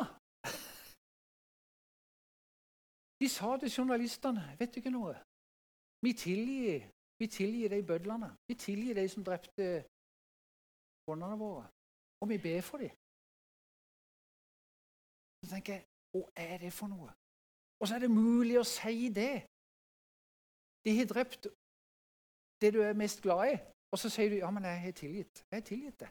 De 3.20 3.28
sa 3.28 3.56
til 3.58 3.70
journalistene 3.70 4.44
Vet 4.58 4.74
du 4.74 4.78
ikke 4.80 4.94
noe? 4.94 5.16
Vi 6.06 6.12
tilgir, 6.14 6.84
vi 7.18 7.26
tilgir 7.26 7.68
de 7.68 7.82
bødlene. 7.90 8.36
Vi 8.48 8.54
tilgir 8.54 8.94
de 8.94 9.08
som 9.08 9.24
drepte 9.24 9.84
båndene 11.06 11.38
våre. 11.38 11.64
Og 12.20 12.28
vi 12.28 12.38
ber 12.46 12.60
for 12.60 12.78
dem. 12.78 12.92
Så 15.40 15.50
tenker 15.52 15.72
jeg 15.72 15.84
Hva 16.12 16.24
er 16.36 16.56
det 16.58 16.72
for 16.72 16.88
noe? 16.88 17.10
Og 17.80 17.88
så 17.88 17.94
er 17.94 18.02
det 18.04 18.10
mulig 18.10 18.56
å 18.58 18.66
si 18.66 19.10
det. 19.20 19.34
De 20.84 20.94
har 20.98 21.10
drept 21.10 21.50
det 22.60 22.70
du 22.74 22.80
er 22.82 22.96
mest 23.02 23.20
glad 23.22 23.52
i. 23.52 23.58
Og 23.92 24.00
så 24.00 24.08
sier 24.10 24.30
du 24.32 24.38
ja, 24.40 24.50
men 24.50 24.64
jeg 24.64 24.80
har 24.86 24.94
tilgitt. 24.96 25.44
Jeg 25.50 25.60
har 25.60 25.66
tilgitt 25.72 26.00
det. 26.00 26.10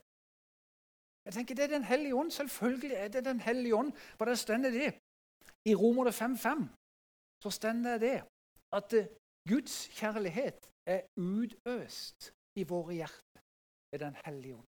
Jeg 1.25 1.33
tenker 1.33 1.55
Det 1.55 1.63
er 1.63 1.75
Den 1.77 1.83
hellige 1.83 2.15
ånd. 2.15 2.31
Selvfølgelig 2.31 2.95
er 2.95 3.07
det 3.07 3.25
Den 3.25 3.39
hellige 3.39 3.75
ånd. 3.75 3.91
For 4.17 4.25
der 4.25 4.35
stender 4.35 4.71
det 4.71 4.89
i 5.69 5.75
Romer 5.75 6.11
5.5 6.11 6.67
så 7.43 7.49
stender 7.49 7.97
det 7.97 8.17
at 8.77 8.93
eh, 8.93 9.07
Guds 9.51 9.75
kjærlighet 9.99 10.59
er 10.93 11.01
utøst 11.35 12.19
i 12.59 12.63
våre 12.71 12.93
hjerter 12.99 13.39
ved 13.91 13.99
Den 14.05 14.15
hellige 14.25 14.55
ånd. 14.55 14.69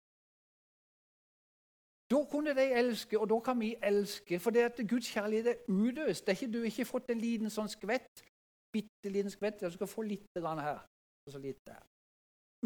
Da 2.13 2.19
kunne 2.33 2.53
de 2.61 2.67
elske, 2.81 3.21
og 3.21 3.27
da 3.33 3.39
kan 3.41 3.61
vi 3.61 3.71
elske. 3.91 4.41
For 4.41 4.51
det 4.51 4.63
at 4.71 4.89
Guds 4.93 5.09
kjærlighet 5.15 5.47
er 5.51 5.59
udøst. 5.69 6.27
Det 6.27 6.33
er 6.33 6.43
ikke, 6.43 6.53
du 6.53 6.59
har 6.59 6.71
ikke 6.73 6.93
fått 6.95 7.11
en 7.11 7.23
liten 7.27 7.51
sånn 7.51 7.71
skvett. 7.73 8.25
Bitte 8.73 9.13
liten 9.15 9.33
skvett. 9.33 9.61
Du 9.61 9.71
skal 9.71 9.89
få 9.97 10.03
litt 10.03 10.27
her 10.37 10.81
og 11.25 11.33
så 11.33 11.39
litt 11.39 11.63
der. 11.67 11.81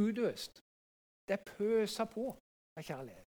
Udøst. 0.00 0.62
Det 1.28 1.34
er 1.38 1.44
pøsa 1.56 2.04
på 2.04 2.24
av 2.78 2.82
kjærlighet. 2.82 3.26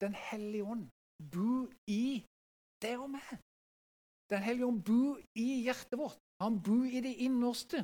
Den 0.00 0.14
hellige 0.14 0.64
ånd 0.64 0.88
bor 1.32 1.68
i 1.88 2.24
deg 2.82 3.00
og 3.00 3.10
meg. 3.10 3.45
Den 4.30 4.42
hellige 4.46 4.66
ånd 4.66 4.82
bor 4.84 5.18
i 5.34 5.48
hjertet 5.66 5.98
vårt. 5.98 6.18
Han 6.42 6.62
bor 6.66 6.84
i 6.96 7.00
det 7.00 7.14
innerste. 7.26 7.78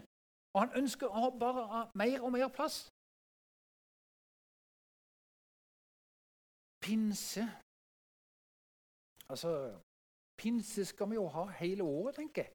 Og 0.54 0.58
han 0.62 0.72
ønsker 0.80 1.06
å 1.08 1.20
ha 1.24 1.28
bare 1.44 1.82
mer 2.00 2.18
og 2.26 2.32
mer 2.36 2.48
plass. 2.56 2.76
Pinse 6.84 7.44
Altså, 9.32 9.80
pinse 10.40 10.84
skal 10.84 11.10
vi 11.10 11.14
jo 11.14 11.26
ha 11.36 11.44
hele 11.60 11.82
året, 11.82 12.14
tenker 12.14 12.42
jeg. 12.42 12.52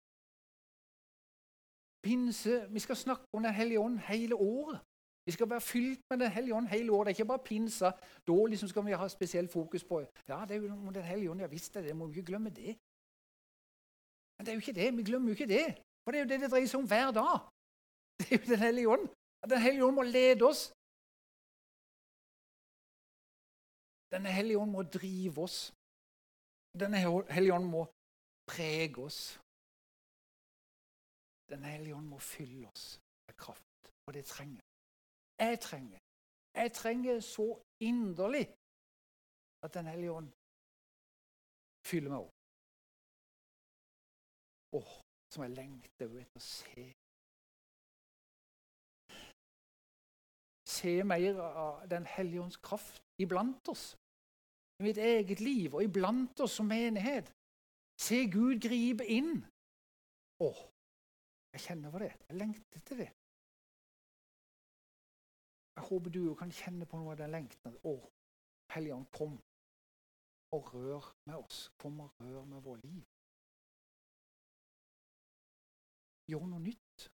Pinse, 2.05 2.53
Vi 2.73 2.79
skal 2.79 2.95
snakke 2.95 3.23
om 3.33 3.43
Den 3.43 3.53
hellige 3.53 3.79
ånd 3.79 3.97
hele 3.97 4.35
året. 4.35 4.79
Vi 5.25 5.31
skal 5.31 5.49
være 5.49 5.61
fylt 5.61 6.01
med 6.09 6.17
Den 6.17 6.31
hellige 6.31 6.55
ånd 6.55 6.67
hele 6.67 6.91
året. 6.91 7.05
Det 7.05 7.11
er 7.11 7.19
ikke 7.19 7.33
bare 7.33 7.47
pinsa. 7.51 7.91
Da 8.27 8.45
liksom 8.45 8.69
skal 8.69 8.85
vi 8.85 8.91
ha 8.91 9.07
spesielt 9.07 9.51
fokus 9.51 9.83
på 9.83 9.99
Ja, 10.27 10.45
det 10.47 10.51
er 10.55 10.61
jo 10.61 10.91
Den 10.91 11.03
hellige 11.03 11.31
ånd. 11.31 11.41
Ja 11.41 11.47
visst 11.47 11.73
det, 11.73 11.83
det. 11.83 11.95
Må 11.95 12.07
vi 12.07 12.19
ikke 12.19 12.31
glemme 12.31 12.49
det. 12.49 12.77
Det 14.47 14.53
er 14.53 14.57
jo 14.57 14.63
ikke 14.63 14.79
det. 14.79 14.97
Vi 14.97 15.03
glemmer 15.03 15.27
jo 15.27 15.35
ikke 15.35 15.53
det. 15.53 15.65
For 16.03 16.11
det 16.11 16.17
er 16.19 16.23
jo 16.23 16.29
det 16.31 16.39
det 16.41 16.49
dreier 16.51 16.69
seg 16.71 16.79
om 16.79 16.87
hver 16.87 17.09
dag. 17.11 17.33
Det 18.19 18.27
er 18.31 18.37
jo 18.37 18.51
Den 18.53 18.61
hellige 18.65 18.89
ånd. 18.89 19.05
Den 19.53 19.61
hellige 19.61 19.85
ånd 19.85 19.95
må 19.99 20.03
lede 20.17 20.43
oss. 20.47 20.61
Denne 24.13 24.31
hellige 24.37 24.59
ånd 24.63 24.71
må 24.71 24.83
drive 24.83 25.43
oss. 25.43 25.57
Denne 26.79 26.97
hellige 27.35 27.53
ånd 27.57 27.67
må 27.75 27.83
prege 28.53 29.03
oss. 29.07 29.19
Den 31.51 31.63
hellige 31.63 31.95
ånd 31.95 32.07
må 32.07 32.19
fylle 32.19 32.67
oss 32.71 32.85
med 33.27 33.35
kraft, 33.43 33.91
og 34.05 34.13
det 34.13 34.25
trenger 34.25 34.63
jeg. 35.39 35.59
trenger 35.59 35.99
Jeg 36.55 36.73
trenger 36.73 37.19
så 37.19 37.47
inderlig 37.79 38.45
at 39.63 39.73
Den 39.73 39.85
hellige 39.85 40.11
ånd 40.11 40.31
fyller 41.85 42.09
meg 42.09 42.19
opp. 42.19 42.36
Åh, 44.77 44.93
som 45.33 45.43
jeg 45.45 45.55
lengter 45.57 46.17
etter 46.21 46.39
å 46.39 46.43
se. 46.43 46.85
Se 50.77 50.93
mer 51.03 51.39
av 51.41 51.87
Den 51.89 52.05
hellige 52.05 52.43
ånds 52.43 52.59
kraft 52.61 53.03
iblant 53.23 53.69
oss. 53.73 53.95
I 54.79 54.83
mitt 54.85 54.99
eget 55.01 55.39
liv 55.41 55.75
og 55.75 55.83
iblant 55.83 56.39
oss 56.45 56.59
som 56.59 56.69
menighet. 56.69 57.31
Se 57.97 58.25
Gud 58.29 58.61
gripe 58.61 59.05
inn. 59.09 59.39
Åh, 60.45 60.59
jeg 61.55 61.63
kjenner 61.65 61.93
på 61.93 62.03
det. 62.03 62.11
Jeg 62.27 62.37
lengter 62.37 62.83
til 62.85 63.01
det. 63.01 63.09
Jeg 65.77 65.85
håper 65.89 66.13
du 66.13 66.21
kan 66.37 66.53
kjenne 66.53 66.85
på 66.89 66.99
noe 66.99 67.15
av 67.15 67.19
den 67.21 67.33
lengten. 67.33 67.73
Å, 67.85 67.95
Hellige 68.73 69.03
kom 69.15 69.37
og 70.53 70.73
rør 70.73 71.13
med 71.29 71.37
oss. 71.39 71.67
Kom 71.81 71.99
og 72.03 72.11
rør 72.21 72.45
med 72.45 72.61
vår 72.65 72.81
liv. 72.83 73.03
Gjøre 76.27 76.49
noe 76.51 76.63
nytt. 76.63 77.07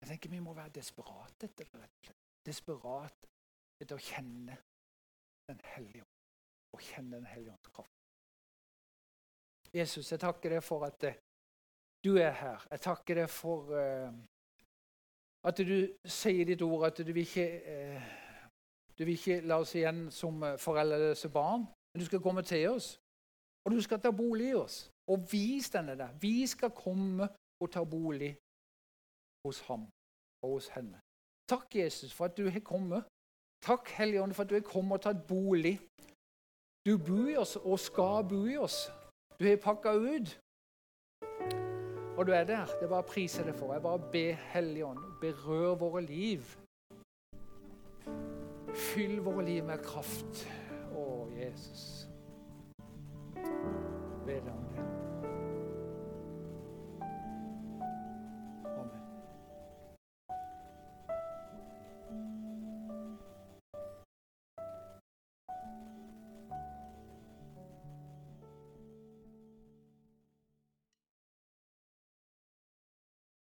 Jeg 0.00 0.08
tenker 0.08 0.30
Vi 0.30 0.40
må 0.44 0.52
være 0.52 0.68
desperate 0.68 1.48
etter 1.48 1.68
det. 1.72 2.14
Desperat 2.44 3.28
etter 3.80 3.96
å 3.96 4.04
kjenne 4.04 4.58
Den 5.48 5.60
hellige 5.74 6.04
ånd. 6.04 6.10
Og 6.74 6.80
kjenne 6.80 7.16
Den 7.16 7.26
hellige 7.26 7.52
ånds 7.52 7.70
kraft. 7.72 7.90
Jesus, 9.74 10.10
jeg 10.12 10.20
takker 10.20 10.54
deg 10.54 10.62
for 10.62 10.84
at 10.86 11.06
uh, 11.08 11.16
du 12.04 12.14
er 12.20 12.30
her. 12.36 12.66
Jeg 12.70 12.80
takker 12.84 13.22
deg 13.22 13.30
for 13.32 13.72
uh, 13.74 14.12
at 15.44 15.62
du 15.66 15.78
sier 16.04 16.46
ditt 16.46 16.62
ord, 16.62 16.86
at 16.86 17.00
du 17.00 17.10
vil 17.12 17.24
ikke 17.24 17.48
uh, 17.64 18.12
du 18.94 19.02
vil 19.04 19.16
ikke 19.16 19.40
la 19.42 19.58
oss 19.58 19.72
igjen 19.74 20.04
som 20.14 20.44
foreldreløse 20.62 21.28
barn, 21.34 21.64
men 21.66 22.00
du 22.00 22.06
skal 22.06 22.22
komme 22.22 22.44
til 22.46 22.68
oss. 22.70 22.92
Og 23.64 23.72
du 23.72 23.80
skal 23.80 24.00
ta 24.00 24.10
bolig 24.10 24.50
i 24.50 24.54
oss. 24.54 24.90
Og 25.08 25.24
vis 25.32 25.70
denne 25.70 25.96
der. 25.98 26.12
Vi 26.20 26.46
skal 26.46 26.70
komme 26.70 27.28
og 27.60 27.70
ta 27.72 27.84
bolig 27.84 28.36
hos 29.46 29.60
ham 29.68 29.86
og 30.42 30.50
hos 30.50 30.68
henne. 30.68 31.00
Takk, 31.48 31.76
Jesus, 31.76 32.12
for 32.12 32.24
at 32.24 32.36
du 32.36 32.48
har 32.48 32.60
kommet. 32.60 33.04
Takk, 33.62 33.88
Hellige 33.88 34.22
Ånd, 34.22 34.34
for 34.34 34.42
at 34.42 34.50
du 34.50 34.54
har 34.54 34.60
kommet 34.60 34.92
og 34.92 35.02
tatt 35.02 35.26
bolig. 35.26 35.80
Du 36.86 36.98
bor 36.98 37.28
i 37.28 37.36
oss 37.36 37.56
og 37.56 37.78
skal 37.80 38.24
bo 38.28 38.44
i 38.46 38.56
oss. 38.56 38.90
Du 39.40 39.44
har 39.48 39.56
pakka 39.56 39.92
ut. 39.92 40.40
Og 42.16 42.26
du 42.26 42.32
er 42.32 42.44
der. 42.44 42.66
Det 42.66 42.84
er 42.84 42.92
bare 42.92 43.04
å 43.04 43.08
prise 43.08 43.44
deg 43.44 43.56
for. 43.58 43.72
Jeg 43.72 43.82
bare 43.82 44.10
ber 44.12 44.40
Hellige 44.52 44.86
Ånd, 44.86 45.00
berør 45.20 45.74
våre 45.80 46.04
liv. 46.04 46.44
Fyll 48.74 49.20
våre 49.24 49.44
liv 49.44 49.64
med 49.64 49.80
kraft. 49.84 50.44
Å, 50.94 51.04
Jesus. 51.34 52.04
Be 54.26 54.32
deg 54.32 54.52
om 54.52 54.64
det. 54.74 55.13